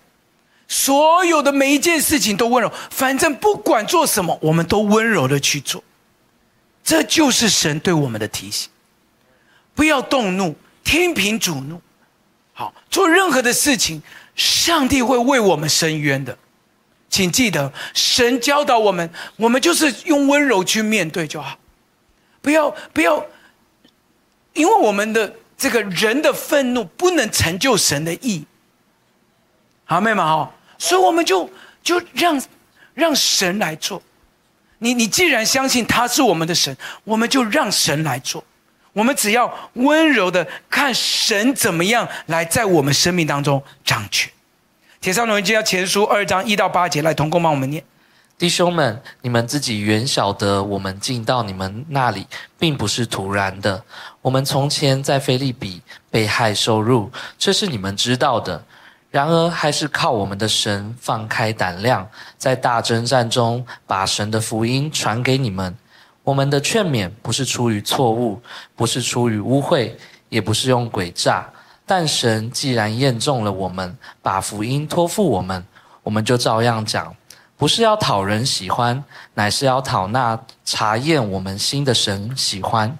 [0.69, 5.83] 所有的每一件事情都温柔，反正不管做什么，我们都温柔的去做。
[6.83, 8.69] 这就是神对我们的提醒：
[9.75, 11.81] 不要动怒，听凭主怒。
[12.53, 14.01] 好，做任何的事情，
[14.35, 16.37] 上帝会为我们伸冤的。
[17.09, 21.57] 请记得，神教导我们，我们就是用温柔去面对就好。
[22.41, 23.25] 不要不要，
[24.53, 28.45] 因为我们的这个人的愤怒不能成就神的义。
[29.85, 30.51] 好，妹妹哈。
[30.77, 31.49] 所以我们就
[31.81, 32.41] 就让
[32.93, 34.01] 让神来做，
[34.79, 38.43] 你你既然相信他是我们的神，我们就让神来做。
[38.93, 44.31] 我们只要温柔的看神怎么样来在我们生命当中掌权。
[45.01, 47.83] 帖撒罗尼迦前书二章一到八节，来同工帮我们念。
[48.37, 52.25] 弟兄们，你们自己原晓得，我们进到你们那里，
[52.57, 53.83] 并不是突然的。
[54.21, 58.63] 我们从前在菲利比被害受辱，这是你们知道的。
[59.11, 65.77] 然而，还是靠我们的神放开胆量，在大征战中把神的福音传给你们。
[66.23, 68.41] 我们的劝勉不是出于错误，
[68.75, 69.91] 不是出于污秽，
[70.29, 71.49] 也不是用诡诈。
[71.85, 75.65] 但神既然验中了我们，把福音托付我们，
[76.01, 77.13] 我们就照样讲，
[77.57, 82.97] 不是要讨人喜欢，乃是要讨那查验我们心的神喜欢。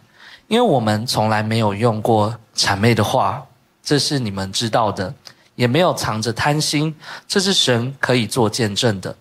[0.48, 3.46] 因为我们从来没有用过谄媚的话，
[3.82, 5.14] 这是你们知道的。
[5.56, 6.96] 也没有藏着贪心，
[7.28, 9.16] 这是神可以做见证的。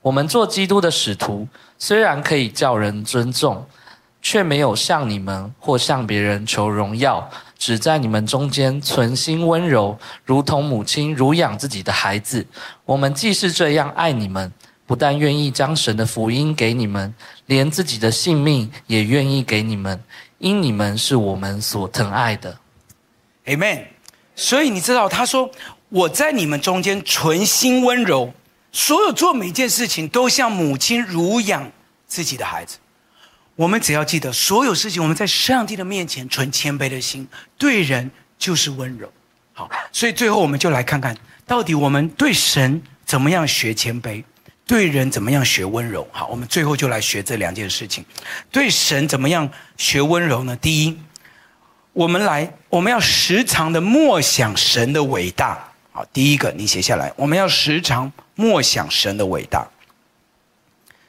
[0.00, 1.46] 我们做基督的使徒，
[1.78, 3.66] 虽然可以叫人尊重，
[4.22, 12.46] 却没有向你们或向别人求荣耀，只在你们中间存心温柔，如同母亲乳养自己的孩子。
[12.84, 14.52] 我们既是这样爱你们，
[14.86, 17.14] 不但愿意将神的福音给你们，
[17.46, 20.02] 连自己的性命也愿意给你们，
[20.38, 22.58] 因你们是我们所疼爱的。
[23.46, 23.84] Amen。
[24.34, 25.50] 所以你知道，他说。
[25.90, 28.34] 我在你们中间存心温柔，
[28.74, 31.70] 所有做每件事情都像母亲乳养
[32.08, 32.76] 自己的孩子。
[33.54, 37.24] 我们只要记得，所有事情我们在上帝的面前存谦卑的心，
[37.56, 39.08] 对人就是温柔。
[39.52, 44.24] 好，所以最后我们就来看看到底我们对神怎么样学谦卑，
[44.66, 46.04] 对人怎么样学温柔？
[46.10, 48.04] 好，我们最后就来学这两件事情。
[48.50, 50.56] 对神怎么样学温柔呢？
[50.56, 50.98] 第一，
[51.92, 55.70] 我们来，我们要时常的默想神的伟大。
[55.96, 59.64] 好，第一个你写下来，我们要时常默想神的伟大。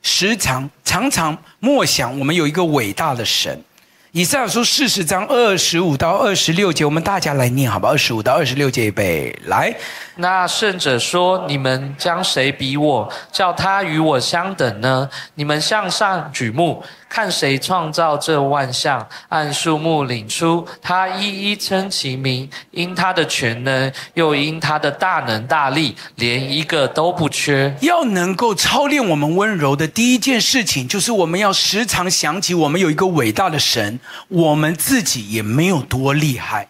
[0.04, 3.64] 时常常常默想，我们有一个伟大的神。
[4.12, 7.90] 以赛亚书四十章二十五到二十六节，我们大家来念好吧。
[7.90, 9.76] 二十五到二十六节，预备来。
[10.18, 15.10] 那圣者说：“你们将谁比我，叫他与我相等呢？
[15.34, 16.84] 你们向上举目。”
[17.16, 27.74] 看谁创造这万象，按数目领出，他一一称其名，因他的全能，又因他的大能大力，连一个都不缺。
[27.80, 33.98] 要能够操练我们温柔的第一件事情，就是我们要时常想起，我们有一个伟大的神，
[34.28, 36.68] 我们自己也没有多厉害。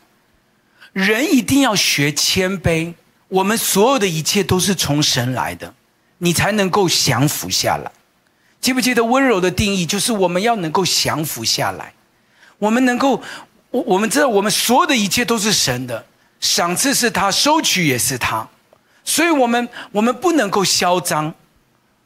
[0.94, 2.94] 人一定要学谦卑，
[3.30, 5.74] 我们所有的一切都是从神来的，
[6.20, 7.92] 你才能够降服下来。
[8.62, 9.86] 记不记得温柔的定义？
[9.86, 11.94] 就是我们要能够降服下来，
[12.58, 13.22] 我们能够，
[13.70, 16.06] 我我们知道，我们所有的一切都是神的，
[16.40, 18.48] 赏赐是他，收取也是他，
[19.04, 21.34] 所以我们我们不能够嚣张，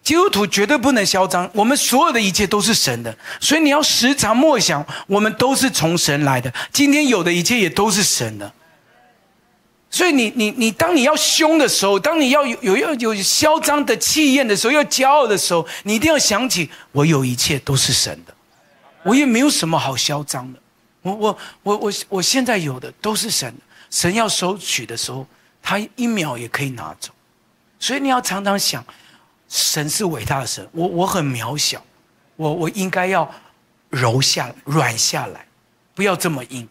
[0.03, 1.49] 基督徒绝对不能嚣张。
[1.53, 8.51] 我们所有的一切都是神的，所以你要时常默想，我们都是从神来的，今天有的一切也都是神的。
[9.91, 18.33] 所以你你你，当你要凶的时候，当你要有有要有嚣张的气焰的时候，要骄傲的时候，你一定要想起，我有一切都是神的，
[19.01, 20.59] 我也没有什么好嚣张的。
[21.01, 23.51] 我我我我我现在有的都是神，
[23.89, 25.25] 神要收取的时候，
[25.61, 27.11] 他一秒也可以拿走。
[27.79, 28.85] 所以你要常常想，
[29.47, 31.83] 神是伟大的神，我我很渺小，
[32.35, 33.27] 我我应该要
[33.89, 35.47] 柔下软下来，
[35.95, 36.67] 不要这么硬。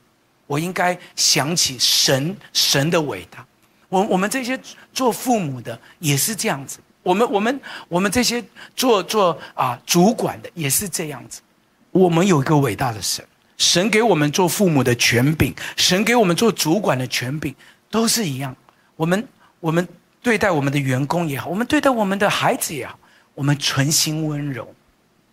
[0.48, 3.46] 我应该想起神神的伟大，
[3.90, 4.58] 我我们这些
[4.94, 8.42] 做父母的也是这样子，我们我们我们这些
[8.74, 11.42] 做做啊主管的也是这样子，
[11.90, 13.22] 我们有一个伟大的神，
[13.58, 17.54] 神给我们做父母的权柄，神给我们做主管的权柄
[17.90, 18.56] 都是一样，
[18.96, 19.28] 我们
[19.60, 19.86] 我们
[20.22, 22.98] 对待我们的员工也好，我们对待我们的孩子也好，
[23.34, 24.66] 我们存心温柔，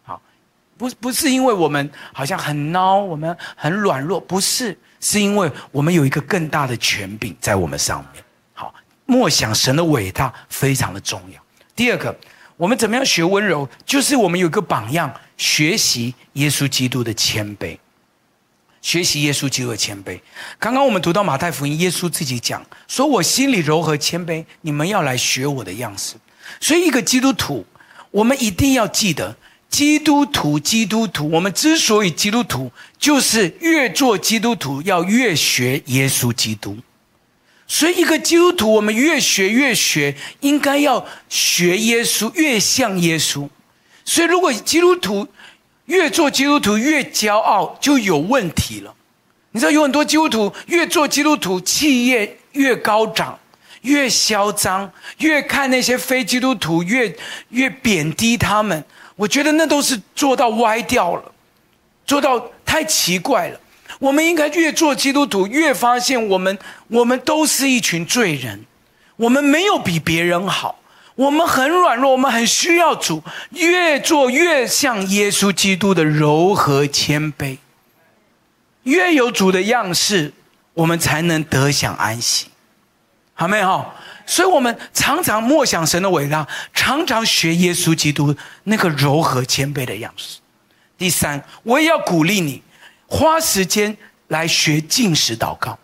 [0.04, 0.22] 好，
[0.78, 4.78] 不不是因为我们好像很孬，我们很软弱，不是。
[5.08, 8.24] 是因为我们有一个更大的权柄在我们上面。
[8.54, 8.74] 好，
[9.06, 11.40] 默想神的伟大非常的重要。
[11.76, 12.18] 第二个，
[12.58, 13.70] 我们怎么样学温柔？
[13.86, 17.78] 就是我们有一个榜样，学习耶稣基督的谦卑。
[18.82, 20.20] 学习耶稣基督的谦卑。
[20.58, 26.16] 刚刚我们读到马太福音，耶稣自己讲说：“我心里柔和谦卑，你们要来学我的样式。”
[26.60, 27.64] 所以，一个基督徒，
[28.10, 29.38] 我们一定要记得。
[29.76, 36.78] 基督徒，基督徒，我们之所以基督徒，就是越做基督徒要越学耶稣基督。
[37.68, 43.50] 所以，一个基督徒，我们越学越学，应该要学耶稣，越像耶稣。
[44.06, 45.28] 所以，如果基督徒
[45.88, 48.96] 越做基督徒越骄傲，就有问题了。
[49.52, 53.38] 你知道，有很多基督徒越做基督徒，气焰越高涨，
[53.82, 57.14] 越嚣张，越看那些非基督徒越
[57.50, 58.82] 越贬低他们。
[59.16, 61.32] 我觉得那都是做到歪掉了，
[62.06, 63.60] 做到太奇怪了。
[64.00, 66.58] 我们应该越做基督徒，越发现我们
[66.90, 68.66] 我们都是一群罪人，
[69.16, 70.80] 我们没有比别人好，
[71.16, 73.24] 我们很软弱，我们很需要主。
[73.52, 77.58] 越做越像耶稣基督的柔和谦卑，
[78.84, 80.34] 越有主的样式，
[80.74, 82.48] 我们才能得享安息。
[83.34, 83.86] 好没有？
[84.26, 90.40] 所以，我们常常默想神的伟大，常常学耶稣基督那个柔和谦卑的样子。
[90.98, 92.62] 第三，我也要鼓励你，
[93.08, 93.96] 花时间
[94.30, 95.78] 来学进食祷告。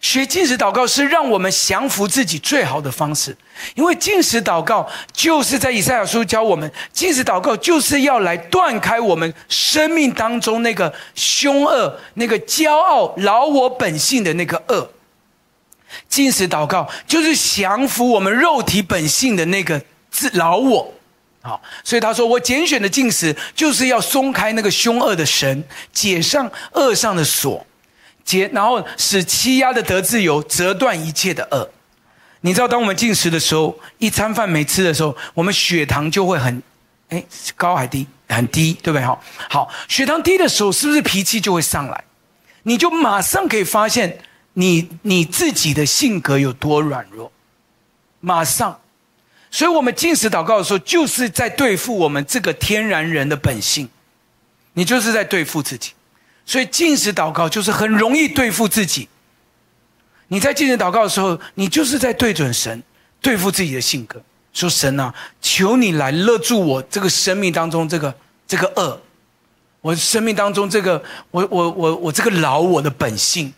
[0.00, 3.36] 学进食祷告是让我们降服自己最好的方式，
[3.74, 14.90] 因为进食祷告就是在以赛亚书教我们，进食祷告就是要来断开我们生命当中那个凶恶、那个骄傲、老我本性的那个恶。
[16.08, 20.94] 禁食祷告就是降服我们肉体本性的那个自老我，
[21.42, 27.66] 好，所以他说我拣选的禁食就是要松开那个凶恶的绳，解上恶上的锁，
[28.24, 31.70] 解然后使欺压的得自由，折断一切的恶。
[32.42, 36.62] 你知道，当我们禁食的时候，一餐饭没吃的时候，我们血糖就会很，
[37.08, 37.22] 哎，
[37.56, 38.06] 高还低？
[38.28, 39.04] 很低，对不对？
[39.04, 42.04] 好，好，血糖低的时候，是不是脾气就会上来？
[42.62, 44.18] 你就马上可以发现。
[44.60, 47.32] 你你自己的性格有多软弱？
[48.20, 48.78] 马上，
[49.50, 53.88] 所以我们禁食祷告的时候，就是在对付我们这个天然人的本性。
[54.74, 55.92] 你就是在对付自己，
[56.44, 59.08] 所以禁食祷告就是很容易对付自己。
[60.28, 62.82] 你在禁食祷告的时候，你就是在对准神，
[63.20, 64.22] 对付自己的性格。
[64.52, 68.14] 说神啊，求你来勒住我这个生命当中这个
[68.46, 69.00] 这个恶，
[69.80, 73.52] 我生命当中这个我我我我这个老我的本性，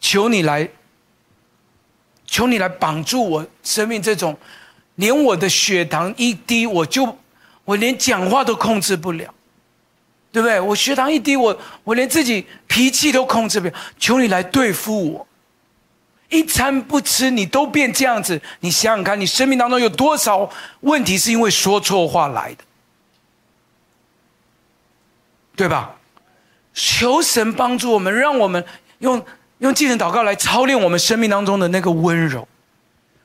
[0.00, 0.68] 求你来，
[2.26, 4.36] 求你来绑住我生命这种，
[4.96, 7.18] 连我的血糖一低，我就
[7.64, 9.32] 我连讲话都控制不了，
[10.30, 10.60] 对不对？
[10.60, 15.26] 我血糖一低，我我连自己脾气都控制不了，求你来对付我。
[16.28, 18.42] 一餐不吃，你都变这样子。
[18.58, 22.64] 你想想看，你生命当中有多少问题是因为说错话来的，
[25.54, 25.96] 对吧？
[26.74, 28.62] 求神帮助我们，让我们
[28.98, 29.24] 用
[29.58, 32.46] 用精神祷告来操练我们生命当中的那个温柔，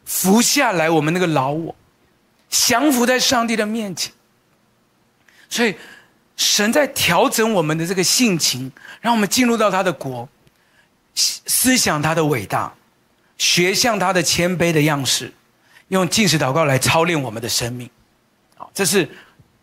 [0.06, 1.76] 服下来我们那个老我，
[2.50, 4.12] 降服在上帝的面前。
[5.50, 5.76] 所以，
[6.38, 8.72] 神在调整我们的这个性情，
[9.02, 10.28] 让我们进入到他的国，
[11.14, 12.74] 思想他的伟大。
[13.38, 15.34] 学像他的谦卑的样式，
[15.88, 17.90] 用禁食祷告来操练我们的生命，
[18.56, 19.10] 好，这是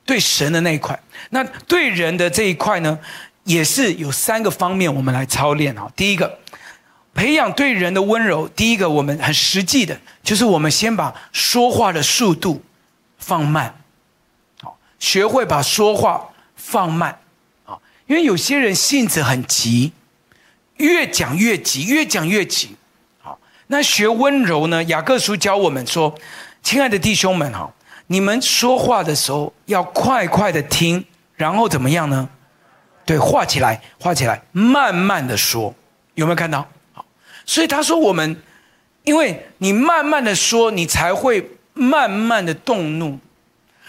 [0.05, 1.01] 对神的那一块。
[1.31, 2.99] 那对人的这一块呢，
[3.45, 5.89] 也是有三个方面我们来操练啊。
[5.95, 6.41] 第一个，
[7.19, 8.47] 培养对人的温柔。
[8.47, 12.63] 第一个，我们很实际的，就是我们先把说话的速度
[13.19, 13.75] 放慢，
[14.63, 17.19] 好，学会把说话放慢，
[17.67, 19.93] 啊，因为有些人性子很急，
[20.77, 22.77] 越讲越急，越讲越急。
[23.21, 24.85] 好那学温柔呢？
[24.85, 26.15] 雅各书教我们说
[26.63, 27.69] ：“亲爱的弟兄们，哈，
[28.07, 31.05] 你们说话的时候要快快的听，
[31.35, 32.29] 然后怎么样呢？
[33.05, 35.75] 对，画起来，画起来，慢慢的说，
[36.15, 36.65] 有没有看到？
[37.49, 38.37] 所以他说我们，
[39.05, 43.19] 因为你慢慢的说，你才会慢慢的动怒。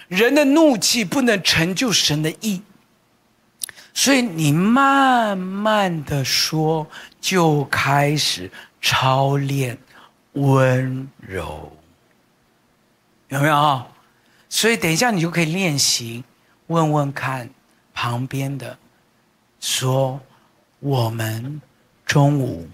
[0.07, 2.62] 人的怒气不能成就神的意，
[3.93, 6.88] 所以你慢慢的说，
[7.20, 8.49] 就开始。”
[8.82, 9.78] 操练
[10.32, 11.70] 温柔，
[13.28, 13.86] 有没有啊？
[14.47, 16.24] 所以等一下你就可以练习，
[16.68, 17.49] 问问看
[17.93, 18.78] 旁边的，
[19.60, 20.18] 说
[20.80, 21.62] 我们
[22.05, 22.70] 中午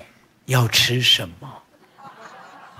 [0.46, 1.62] 要吃什么？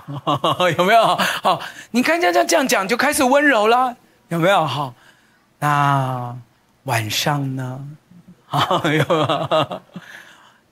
[0.78, 1.16] 有没有？
[1.42, 1.60] 好，
[1.90, 3.96] 你看这样这样讲就开始温柔了，
[4.28, 4.64] 有没有？
[4.64, 4.94] 好，
[5.58, 6.36] 那
[6.84, 7.84] 晚上呢？
[8.46, 9.82] 好，有？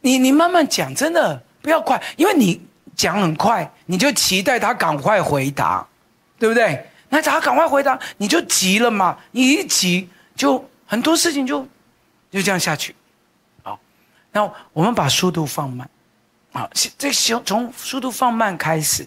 [0.00, 1.42] 你你慢慢讲，真的。
[1.60, 2.60] 不要快，因为你
[2.94, 5.86] 讲很快，你就期待他赶快回答，
[6.38, 6.90] 对不对？
[7.08, 9.16] 那他赶快回答，你就急了嘛。
[9.30, 11.66] 你一急，就很多事情就
[12.30, 12.94] 就这样下去。
[13.62, 13.80] 好，
[14.30, 15.88] 那我们把速度放慢，
[16.54, 19.04] 好，这从速度放慢开始，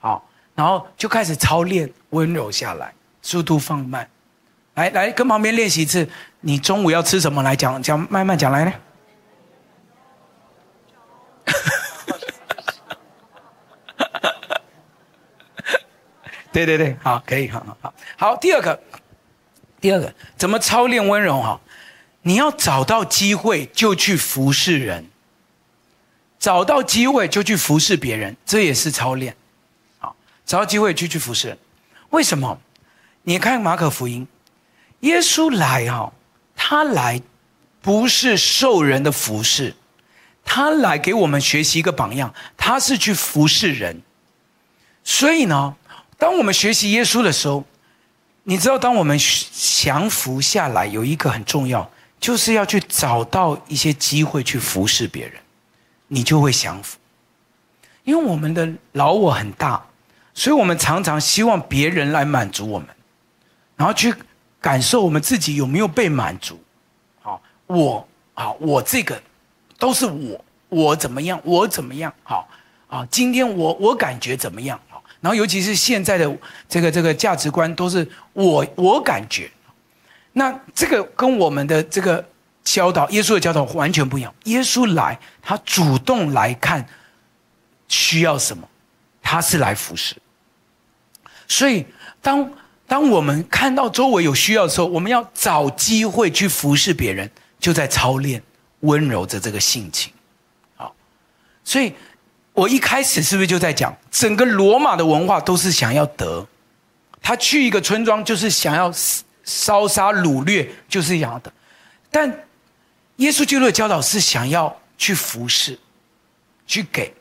[0.00, 4.10] 好，然后就开始操练温柔下来，速度放慢。
[4.74, 6.08] 来来，跟旁边练习一次。
[6.40, 7.44] 你中午要吃什么？
[7.44, 8.72] 来讲讲，慢慢讲来呢。
[16.52, 18.36] 对对对，好，可以，好好好，好。
[18.36, 18.82] 第二个，
[19.80, 21.40] 第二个，怎么操练温柔？
[21.40, 21.60] 哈，
[22.22, 25.08] 你要找到机会就去服侍人，
[26.44, 29.34] 找到机会就去服侍别人，这也是操练。
[29.96, 30.14] 好，
[30.44, 31.56] 找到机会就去服侍。
[32.10, 32.60] 为什么？
[33.22, 34.28] 你看马可福音，
[35.00, 36.12] 耶稣来哈，
[36.54, 37.22] 他来
[37.80, 39.74] 不是受人的服侍，
[40.44, 44.02] 他来给我们学习一个榜样，他是去服侍人。
[45.02, 45.74] 所以呢。
[46.18, 47.64] 当我们学习耶稣的时候，
[48.42, 49.18] 你知道，当我们
[49.50, 51.90] 降服下来，有一个很重要，
[52.20, 55.40] 就是要去找到一些机会去服侍别人，
[56.08, 56.98] 你就会降服。
[58.04, 59.82] 因为我们的老我很大，
[60.34, 62.88] 所以我们常常希望别人来满足我们，
[63.76, 64.14] 然后去
[64.60, 66.62] 感受我们自己有没有被满足。
[67.22, 69.20] 好，我好，我这个
[69.78, 72.46] 都是我，我怎么样，我怎么样，好
[72.88, 74.78] 啊，今天我我感觉怎么样？
[74.88, 76.38] 好然后，尤其是现在的
[76.68, 79.50] 这个这个价值观，都是我我感觉，
[80.32, 82.22] 那这个跟我们的这个
[82.64, 84.34] 教导，耶稣的教导完全不一样。
[84.44, 86.88] 耶稣来，他主动来看
[87.86, 88.68] 需要什么，
[89.22, 90.16] 他是来服侍。
[91.46, 91.86] 所以，
[92.20, 92.50] 当
[92.88, 98.42] 当我们看到周围有需要的时候，我们要找机会去服侍别人，就在操练
[98.80, 100.12] 温柔的这个性情。
[100.74, 100.94] 好，
[101.62, 101.94] 所以。
[102.54, 106.46] 我一开始是不是就在讲，整个罗马的文化都是想要得，
[107.20, 108.92] 他去一个村庄就是想要
[109.42, 111.52] 烧杀掳掠，就是想要得，
[112.12, 112.32] 但
[113.16, 115.78] 耶稣基督的教导是想要去服侍，
[116.66, 117.14] 去给，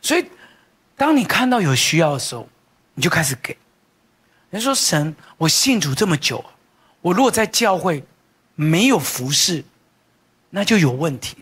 [0.00, 0.24] 所以
[0.96, 2.48] 当你看到有需要的时候，
[2.94, 3.56] 你就开始给。
[4.50, 6.44] 人说神，我信主这么久，
[7.00, 8.04] 我如果在教会
[8.54, 9.64] 没有服侍，
[10.50, 11.38] 那就有问题。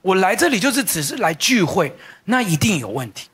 [0.00, 3.28] 我来这里就是只是来聚会，那一定有问题。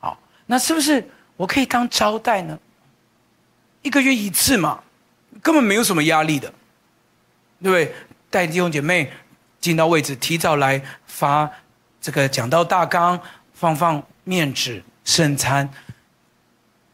[0.00, 2.58] 好，那是不是我可以当招待呢？
[3.82, 4.82] 一个月一次嘛，
[5.40, 6.52] 根本没有什么压力的，
[7.62, 7.94] 对不对？
[8.30, 9.12] 带弟兄姐妹
[9.60, 11.50] 进到位置，提早来发
[12.00, 13.20] 这个讲道大纲，
[13.52, 15.68] 放放面纸、圣餐，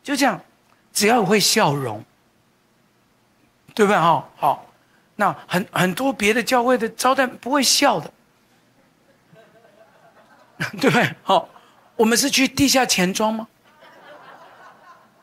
[0.02, 0.40] 就这样，
[0.92, 2.02] 只要会笑容，
[3.74, 3.98] 对不对？
[3.98, 4.66] 哈，好，
[5.14, 8.10] 那很很多别的教会的招待不会笑的，
[10.80, 11.14] 对不对？
[11.22, 11.48] 好，
[11.96, 13.46] 我们是去地下钱庄吗？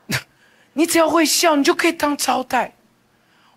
[0.74, 2.72] 你只要会笑，你就可以当招待，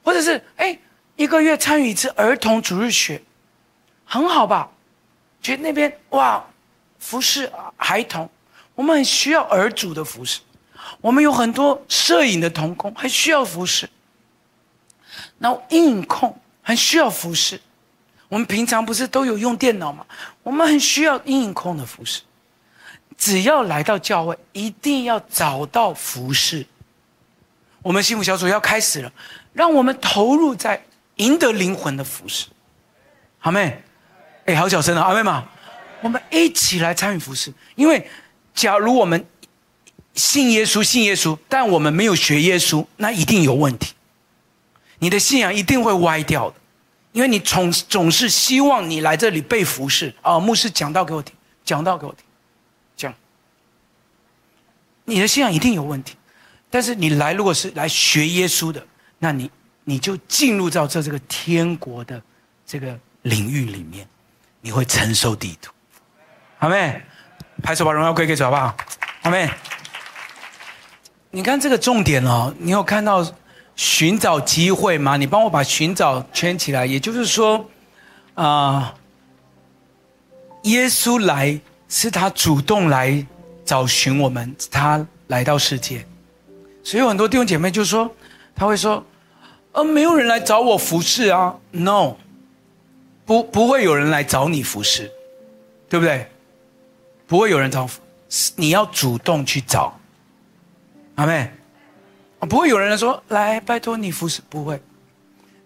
[0.04, 0.78] 或者是哎，
[1.18, 3.22] 一个月参与一次儿童主日学，
[4.06, 4.70] 很好吧？
[5.42, 6.42] 觉得那边哇。
[7.00, 8.28] 服侍孩童，
[8.74, 10.40] 我们很需要儿主的服侍。
[11.00, 13.88] 我们有很多摄影的同工，很需要服侍。
[15.38, 17.62] 然后阴影控很需要服侍。
[18.28, 20.04] 我们平常不是都有用电脑吗？
[20.42, 22.24] 我们很需要阴影控的服侍。
[23.16, 26.66] 只要来到教会，一定要找到服侍。
[27.84, 29.14] 我们幸福小组要开始了，
[29.54, 30.84] 让我们投入在
[31.18, 32.48] 赢得灵魂的服侍。
[33.40, 33.84] 阿妹，
[34.46, 35.48] 哎，好小声啊，阿妹嘛。
[36.02, 38.08] 我们一起来参与服侍，因为
[38.54, 39.26] 假如我们
[40.14, 43.94] 信耶稣，信耶稣，但我们没有学耶稣，那一定有问题。
[45.00, 46.56] 你的信仰一定会歪掉的，
[47.12, 52.24] 因为你总总是希望你来这里被服侍啊、牧师讲道给我听，讲道给我听，
[52.96, 53.14] 讲。
[55.06, 56.16] 你的信仰一定有问题，
[56.70, 58.86] 但是你来如果是来学耶稣的，
[59.18, 59.50] 那你
[59.90, 62.22] 你就进入到这这个天国的
[62.66, 64.06] 这个领域里面，
[64.60, 65.72] 你会承受地土。
[66.60, 67.02] 阿妹，
[67.64, 68.76] 拍手把荣耀归给主好不好？
[69.22, 69.50] 阿妹，
[71.32, 73.26] 你看这个重点哦，你有看到
[73.78, 75.16] 寻找机会吗？
[75.16, 76.86] 你帮我把寻找圈起来。
[76.86, 77.70] 也就是说，
[78.34, 78.94] 啊、
[80.64, 81.58] 耶稣来
[81.88, 83.26] 是他主动来
[83.64, 86.06] 找寻我们，他来到世界，
[86.84, 88.14] 所以很多弟兄姐妹就说，
[88.54, 89.02] 他会说，
[89.78, 92.16] 而，没有人来找我服侍啊，no，
[93.28, 95.12] 不，不会有人来找你服侍，
[95.88, 96.26] 对不对？
[97.28, 97.88] 不会有人找，
[98.56, 99.96] 你要主动去找，
[101.14, 101.52] 阿妹，
[102.40, 104.82] 不会有人说来拜托你服侍，不会，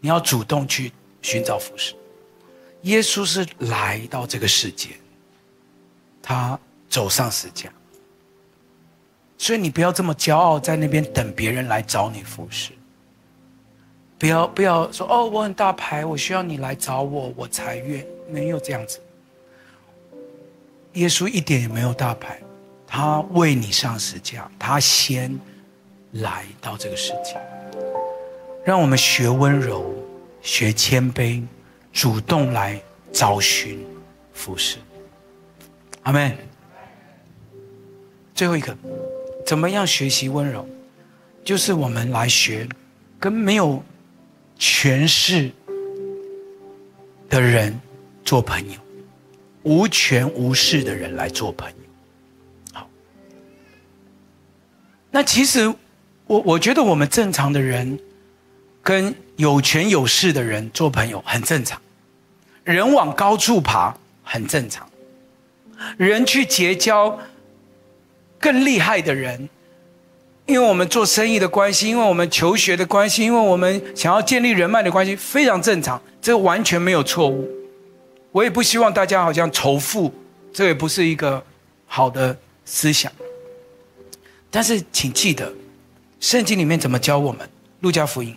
[0.01, 0.91] 你要主动去
[1.21, 1.95] 寻找服侍。
[2.81, 4.89] 耶稣是来到这个世界，
[6.21, 6.59] 他
[6.89, 7.69] 走上十字架，
[9.37, 12.73] 所以你不要这么骄傲，在那边等别人来找你服侍。
[14.21, 18.99] 不要不要说哦，我很大牌，我需要你来找我，我才愿，没有这样子。
[20.93, 22.39] 耶稣一点也没有大牌，
[22.85, 25.39] 他为你上十架，他先
[26.11, 27.35] 来到这个世界，
[28.63, 29.91] 让我们学温柔，
[30.43, 31.43] 学谦卑，
[31.91, 32.79] 主动来
[33.11, 33.83] 找寻
[34.33, 34.77] 服侍。
[36.03, 36.37] 阿门。
[38.35, 38.77] 最后一个，
[39.47, 40.63] 怎么样学习温柔？
[41.43, 42.69] 就是我们来学，
[43.19, 43.83] 跟没有
[44.61, 45.49] 权势
[47.27, 47.81] 的人
[48.23, 48.79] 做朋友。
[49.63, 51.75] 无权无势的人来做朋友，
[52.71, 52.87] 好。
[55.09, 55.67] 那其实，
[56.27, 57.99] 我我觉得我们正常的人，
[58.83, 61.81] 跟有权有势的人做朋友很正常。
[62.63, 64.87] 人往高处爬很正常。
[65.97, 67.19] 人去结交
[68.39, 69.49] 更厉害的人，
[70.51, 76.01] 因为我们做生意的关系，因为我们求学的关系，因为我们想要建立人脉的关系，非常正常。
[76.21, 77.49] 这完全没有错误。
[78.31, 80.13] 我也不希望大家好像仇富，
[80.53, 81.43] 这也不是一个
[81.87, 83.11] 好的思想。
[84.49, 85.51] 但是请记得，
[86.19, 87.49] 圣经里面怎么教我们？
[87.79, 88.35] 路加福音，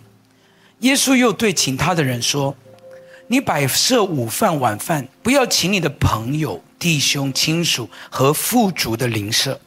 [0.79, 2.55] 耶稣又对请他的人说
[3.27, 9.59] ：“你摆设午饭、晚饭，不要请你的朋友、弟兄、亲属和富足的邻舍，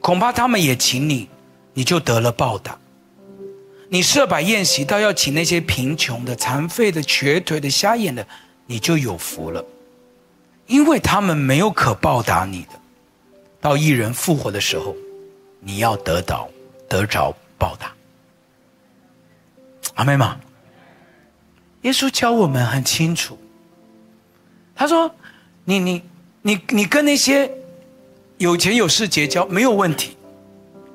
[0.00, 1.28] 恐怕他们也请你，
[1.78, 2.76] 你就得了报答。
[3.88, 8.26] 你设摆宴席，倒要请那些贫穷的、残废的、瘸腿的、瞎眼的。”
[8.66, 9.64] 你就有福了，
[10.66, 12.70] 因为他们没有可报答你的。
[13.60, 14.96] 到一人复活的时候，
[15.60, 16.48] 你要得到
[16.88, 17.92] 得着报答。
[19.94, 20.38] 阿妹吗？
[21.82, 23.38] 耶稣教我们很清楚，
[24.74, 25.14] 他说
[25.64, 26.02] ：“你你
[26.42, 27.48] 你你跟那些
[28.36, 30.17] 有钱有势结交没有问题，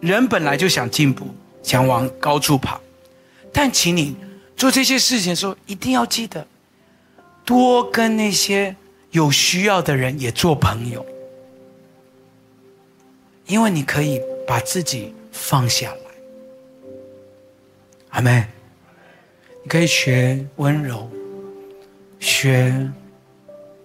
[0.04, 1.28] 人本来就想进步，
[1.64, 2.78] 想往高处爬，
[3.54, 4.18] 但请你
[4.58, 6.45] 做这些事情的时候，一定要记得。”
[7.45, 8.76] 多跟那些
[9.12, 11.06] 有需要的人也做朋友，
[13.47, 15.97] 因为你可以把自己放下来。
[18.10, 18.45] 阿妹，
[19.64, 21.10] 你可以学温柔，
[22.20, 22.91] 学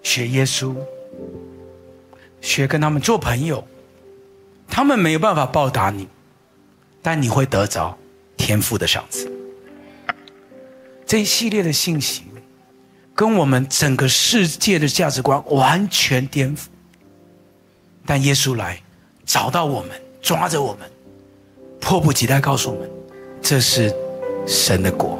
[0.03, 0.75] 学耶稣，
[2.41, 3.65] 学跟他们做朋友。
[4.69, 6.07] 他们没有办法报答你，
[7.03, 7.99] 但你会得着
[8.37, 9.31] 天父的赏赐。
[11.05, 12.23] 这一系列的信息，
[13.15, 16.67] 跟我们整个世界的价值观完全颠覆。
[18.07, 18.81] 但耶稣来，
[19.25, 19.91] 找到我们，
[20.23, 20.89] 抓着我们，
[21.81, 22.89] 迫不及待告诉我们，
[23.43, 23.95] 这是
[24.47, 25.19] 神的国。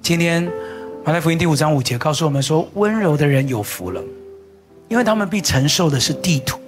[0.00, 0.50] 今天
[1.04, 4.02] 马太福音第五章五节告诉我们说：温柔的人有福了，
[4.88, 6.60] 因为他们必承受的是地土。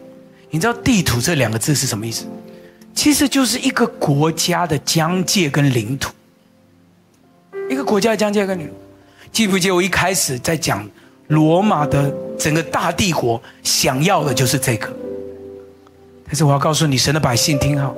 [0.56, 2.24] 你知道“地土”这两个字是什么意思？
[2.94, 6.10] 其实就是一个国家的疆界跟领土。
[7.68, 8.72] 一个国家的疆界跟领土，
[9.30, 10.88] 记不记得我一开始在讲
[11.26, 14.90] 罗马的整个大帝国想要的就是这个？
[16.24, 17.94] 但是我要告诉你，神的百姓听好，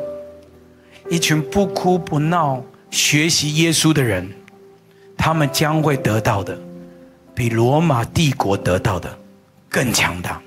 [1.09, 4.29] 一群不哭不闹、学习耶稣的人。
[5.17, 6.59] 他们将会得到的，
[7.37, 9.17] 比罗马帝国得到的
[9.69, 10.43] 更强大。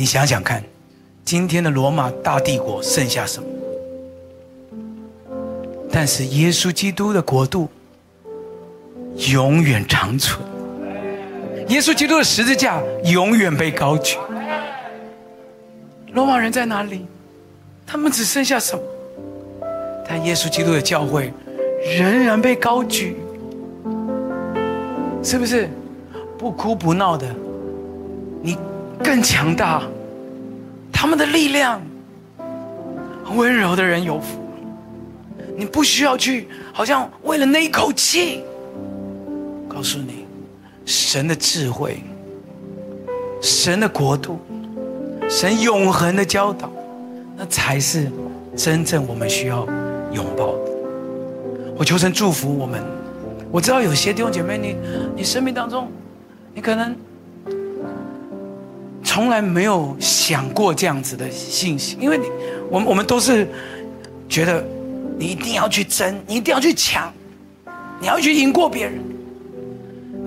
[0.00, 0.64] 你想想看，
[1.26, 3.46] 今天的罗马大帝国剩下什么？
[5.92, 7.68] 但是耶稣基督的国度
[9.30, 10.40] 永远长存。
[11.68, 14.16] 耶稣基督的十字架永远被高举。
[16.14, 17.04] 罗马人在哪里？
[17.86, 18.82] 他们只剩下什么？
[20.08, 21.30] 但耶稣基督的教会。
[21.98, 23.16] 仍然被高举，
[25.22, 25.68] 是不是？
[26.38, 27.26] 不哭不闹的，
[28.40, 28.56] 你
[29.02, 29.82] 更强大。
[30.92, 31.80] 他们的力量，
[33.34, 34.38] 温柔的人有福。
[35.56, 38.42] 你不需要去，好像为了那一口气。
[39.68, 40.26] 告诉你，
[40.84, 42.02] 神的智慧，
[43.40, 44.38] 神的国度，
[45.28, 46.70] 神永恒的教导，
[47.36, 48.10] 那才是
[48.56, 49.66] 真正我们需要
[50.12, 50.70] 拥抱的。
[51.78, 52.82] 我求神祝福我们。
[53.50, 54.76] 我知道有些弟兄姐妹，你
[55.16, 55.90] 你生命当中，
[56.54, 56.94] 你可能
[59.12, 62.26] 从来没有想过这样子的信息，因为你，
[62.70, 63.44] 我们我们都是
[64.28, 64.64] 觉得
[65.18, 67.12] 你一定要去争，你一定要去抢，
[68.00, 69.00] 你要去赢过别人。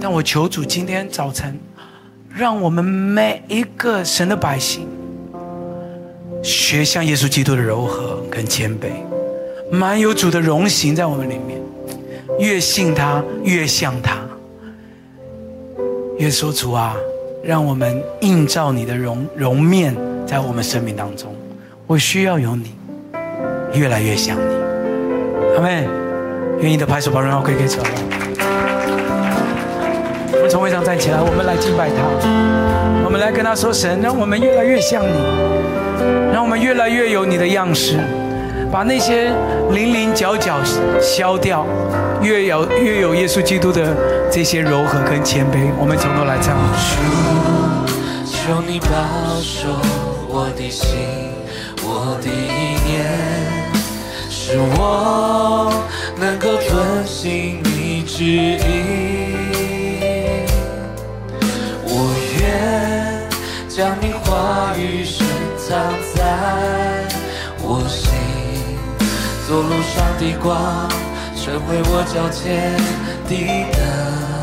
[0.01, 1.57] 但我求主今天早晨，
[2.27, 4.85] 让我们每一个神的百姓，
[6.43, 8.89] 学像耶稣基督的柔和跟谦卑。
[9.71, 11.57] 满有主的荣行在我们里面，
[12.37, 14.17] 越信他越像他，
[16.17, 16.97] 越说主啊，
[17.45, 19.93] 让我们映照你的容容面
[20.25, 21.35] 在我们生命当中。
[21.85, 22.73] 我需要有你，
[23.73, 25.57] 越来越像你。
[25.57, 25.85] 阿妹，
[26.61, 27.79] 愿意的拍手把荣耀归给主。
[30.31, 31.95] 我们从位上站起来，我们来敬拜他，
[33.03, 37.99] 我们来跟他说：神，让我们越来越像你，让我们越来越有你的样式。
[38.71, 39.31] 把那些
[39.71, 40.57] 零零角角
[41.01, 41.65] 消掉，
[42.21, 43.85] 越有越有耶稣基督的
[44.31, 46.57] 这些柔和跟谦卑，我们从头来唱。
[48.45, 48.87] 求你保
[49.39, 49.69] 守
[50.27, 50.89] 我的心，
[51.81, 52.91] 我的意念，
[54.29, 55.71] 使我
[56.17, 58.59] 能够遵行你旨意。
[61.85, 62.41] 我愿
[63.69, 65.25] 将你话语深
[65.57, 65.79] 藏
[66.13, 67.07] 在
[67.61, 68.11] 我心。
[69.47, 70.89] 走路上的光，
[71.33, 72.75] 成为我脚前
[73.29, 73.31] 的
[73.71, 74.42] 灯。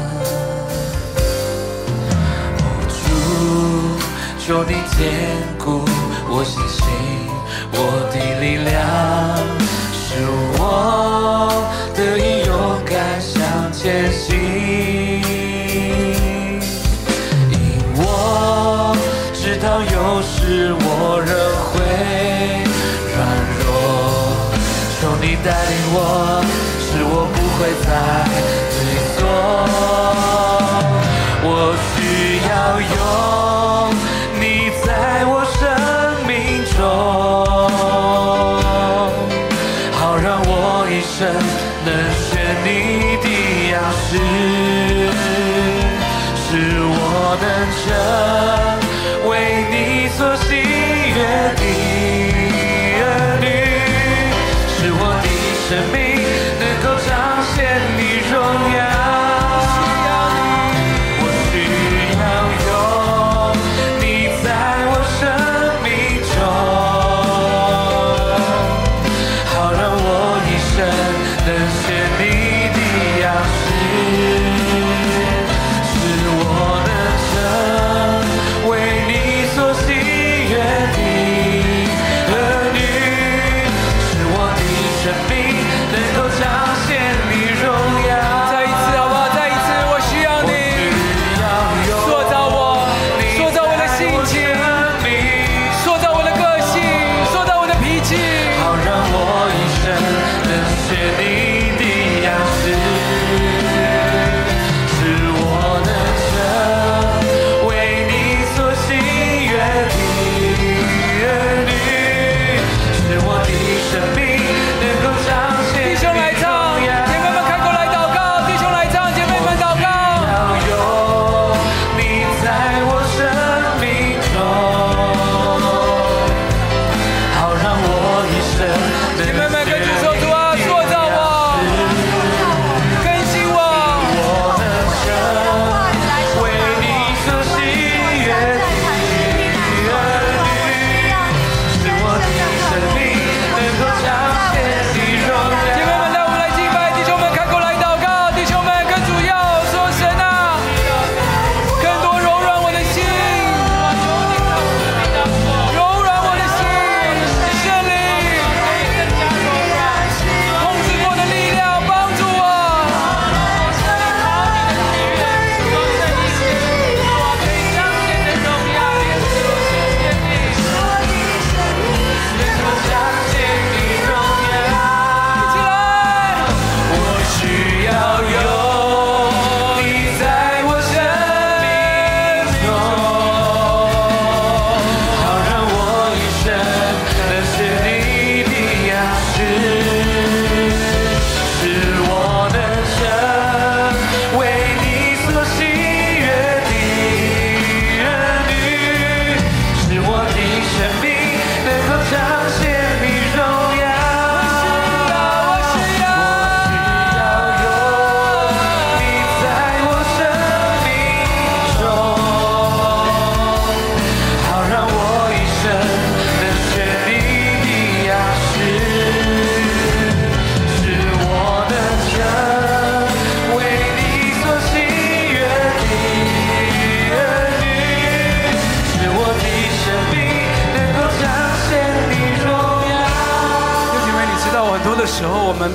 [4.51, 4.99] 求你坚
[5.57, 5.85] 固
[6.29, 6.83] 我信心，
[7.71, 7.77] 我
[8.11, 8.75] 的力量，
[9.95, 10.27] 使
[10.59, 10.61] 我
[11.95, 12.51] 得以勇
[12.85, 12.91] 敢
[13.21, 13.39] 向
[13.73, 14.35] 前行。
[17.49, 17.55] 因
[17.95, 18.03] 我
[19.33, 21.31] 知道有时我仍
[21.71, 21.79] 会
[23.15, 23.17] 软
[23.61, 23.71] 弱，
[25.01, 25.01] 求。
[25.23, 25.97] 你带领我，
[26.81, 27.89] 使我不会再
[28.75, 28.75] 退
[29.15, 29.19] 缩。
[31.43, 31.49] 我
[31.95, 31.95] 需
[32.51, 32.99] 要有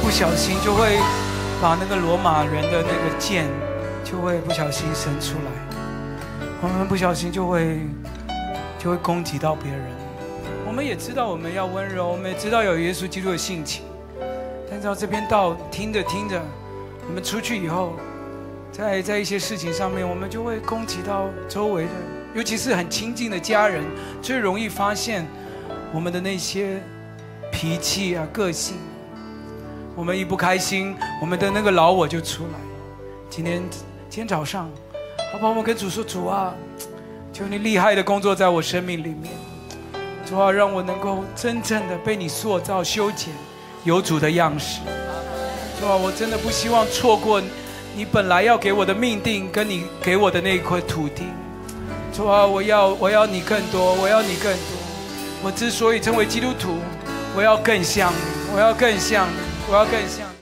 [0.05, 0.99] 不小心就会
[1.59, 3.47] 把那个罗马人的那个剑，
[4.03, 5.51] 就会不小心伸出来，
[6.61, 7.79] 我们不小心就会
[8.77, 9.81] 就会攻击到别人。
[10.67, 13.83] 我们也知道我们要温柔，我们也知道有耶稣基督的性情，
[14.69, 16.39] 但是到这边到听着听着，
[17.07, 17.93] 我们出去以后，
[18.71, 21.91] 在在一些事情上面，我们就会攻击到周围的，
[22.35, 23.83] 尤其是很亲近的家人，
[24.21, 25.25] 最容易发现
[25.91, 26.79] 我们的那些。
[27.51, 28.75] 脾气啊，个性，
[29.97, 32.59] 我们一不开心，我们的那个老我就出来。
[33.29, 33.63] 今天，
[34.09, 34.69] 今天早上，
[35.31, 35.49] 好不好？
[35.51, 36.53] 我们跟主说：“主啊，
[37.31, 39.31] 求你厉害的工作在我生命里面，
[40.25, 43.33] 主啊，让我能够真正的被你塑造、修剪，
[43.85, 44.81] 有主的样式。
[45.79, 47.41] 主啊，我真的不希望错过
[47.95, 51.23] 你本来要给我的命定，跟你给我的那一块土地。
[52.11, 54.77] 主啊，我要，我要你更多，我要你更多。
[55.41, 56.79] 我之所以成为基督徒。
[57.37, 58.17] 我要更像你，
[58.53, 59.35] 我要更像你，
[59.67, 60.34] 我要更像。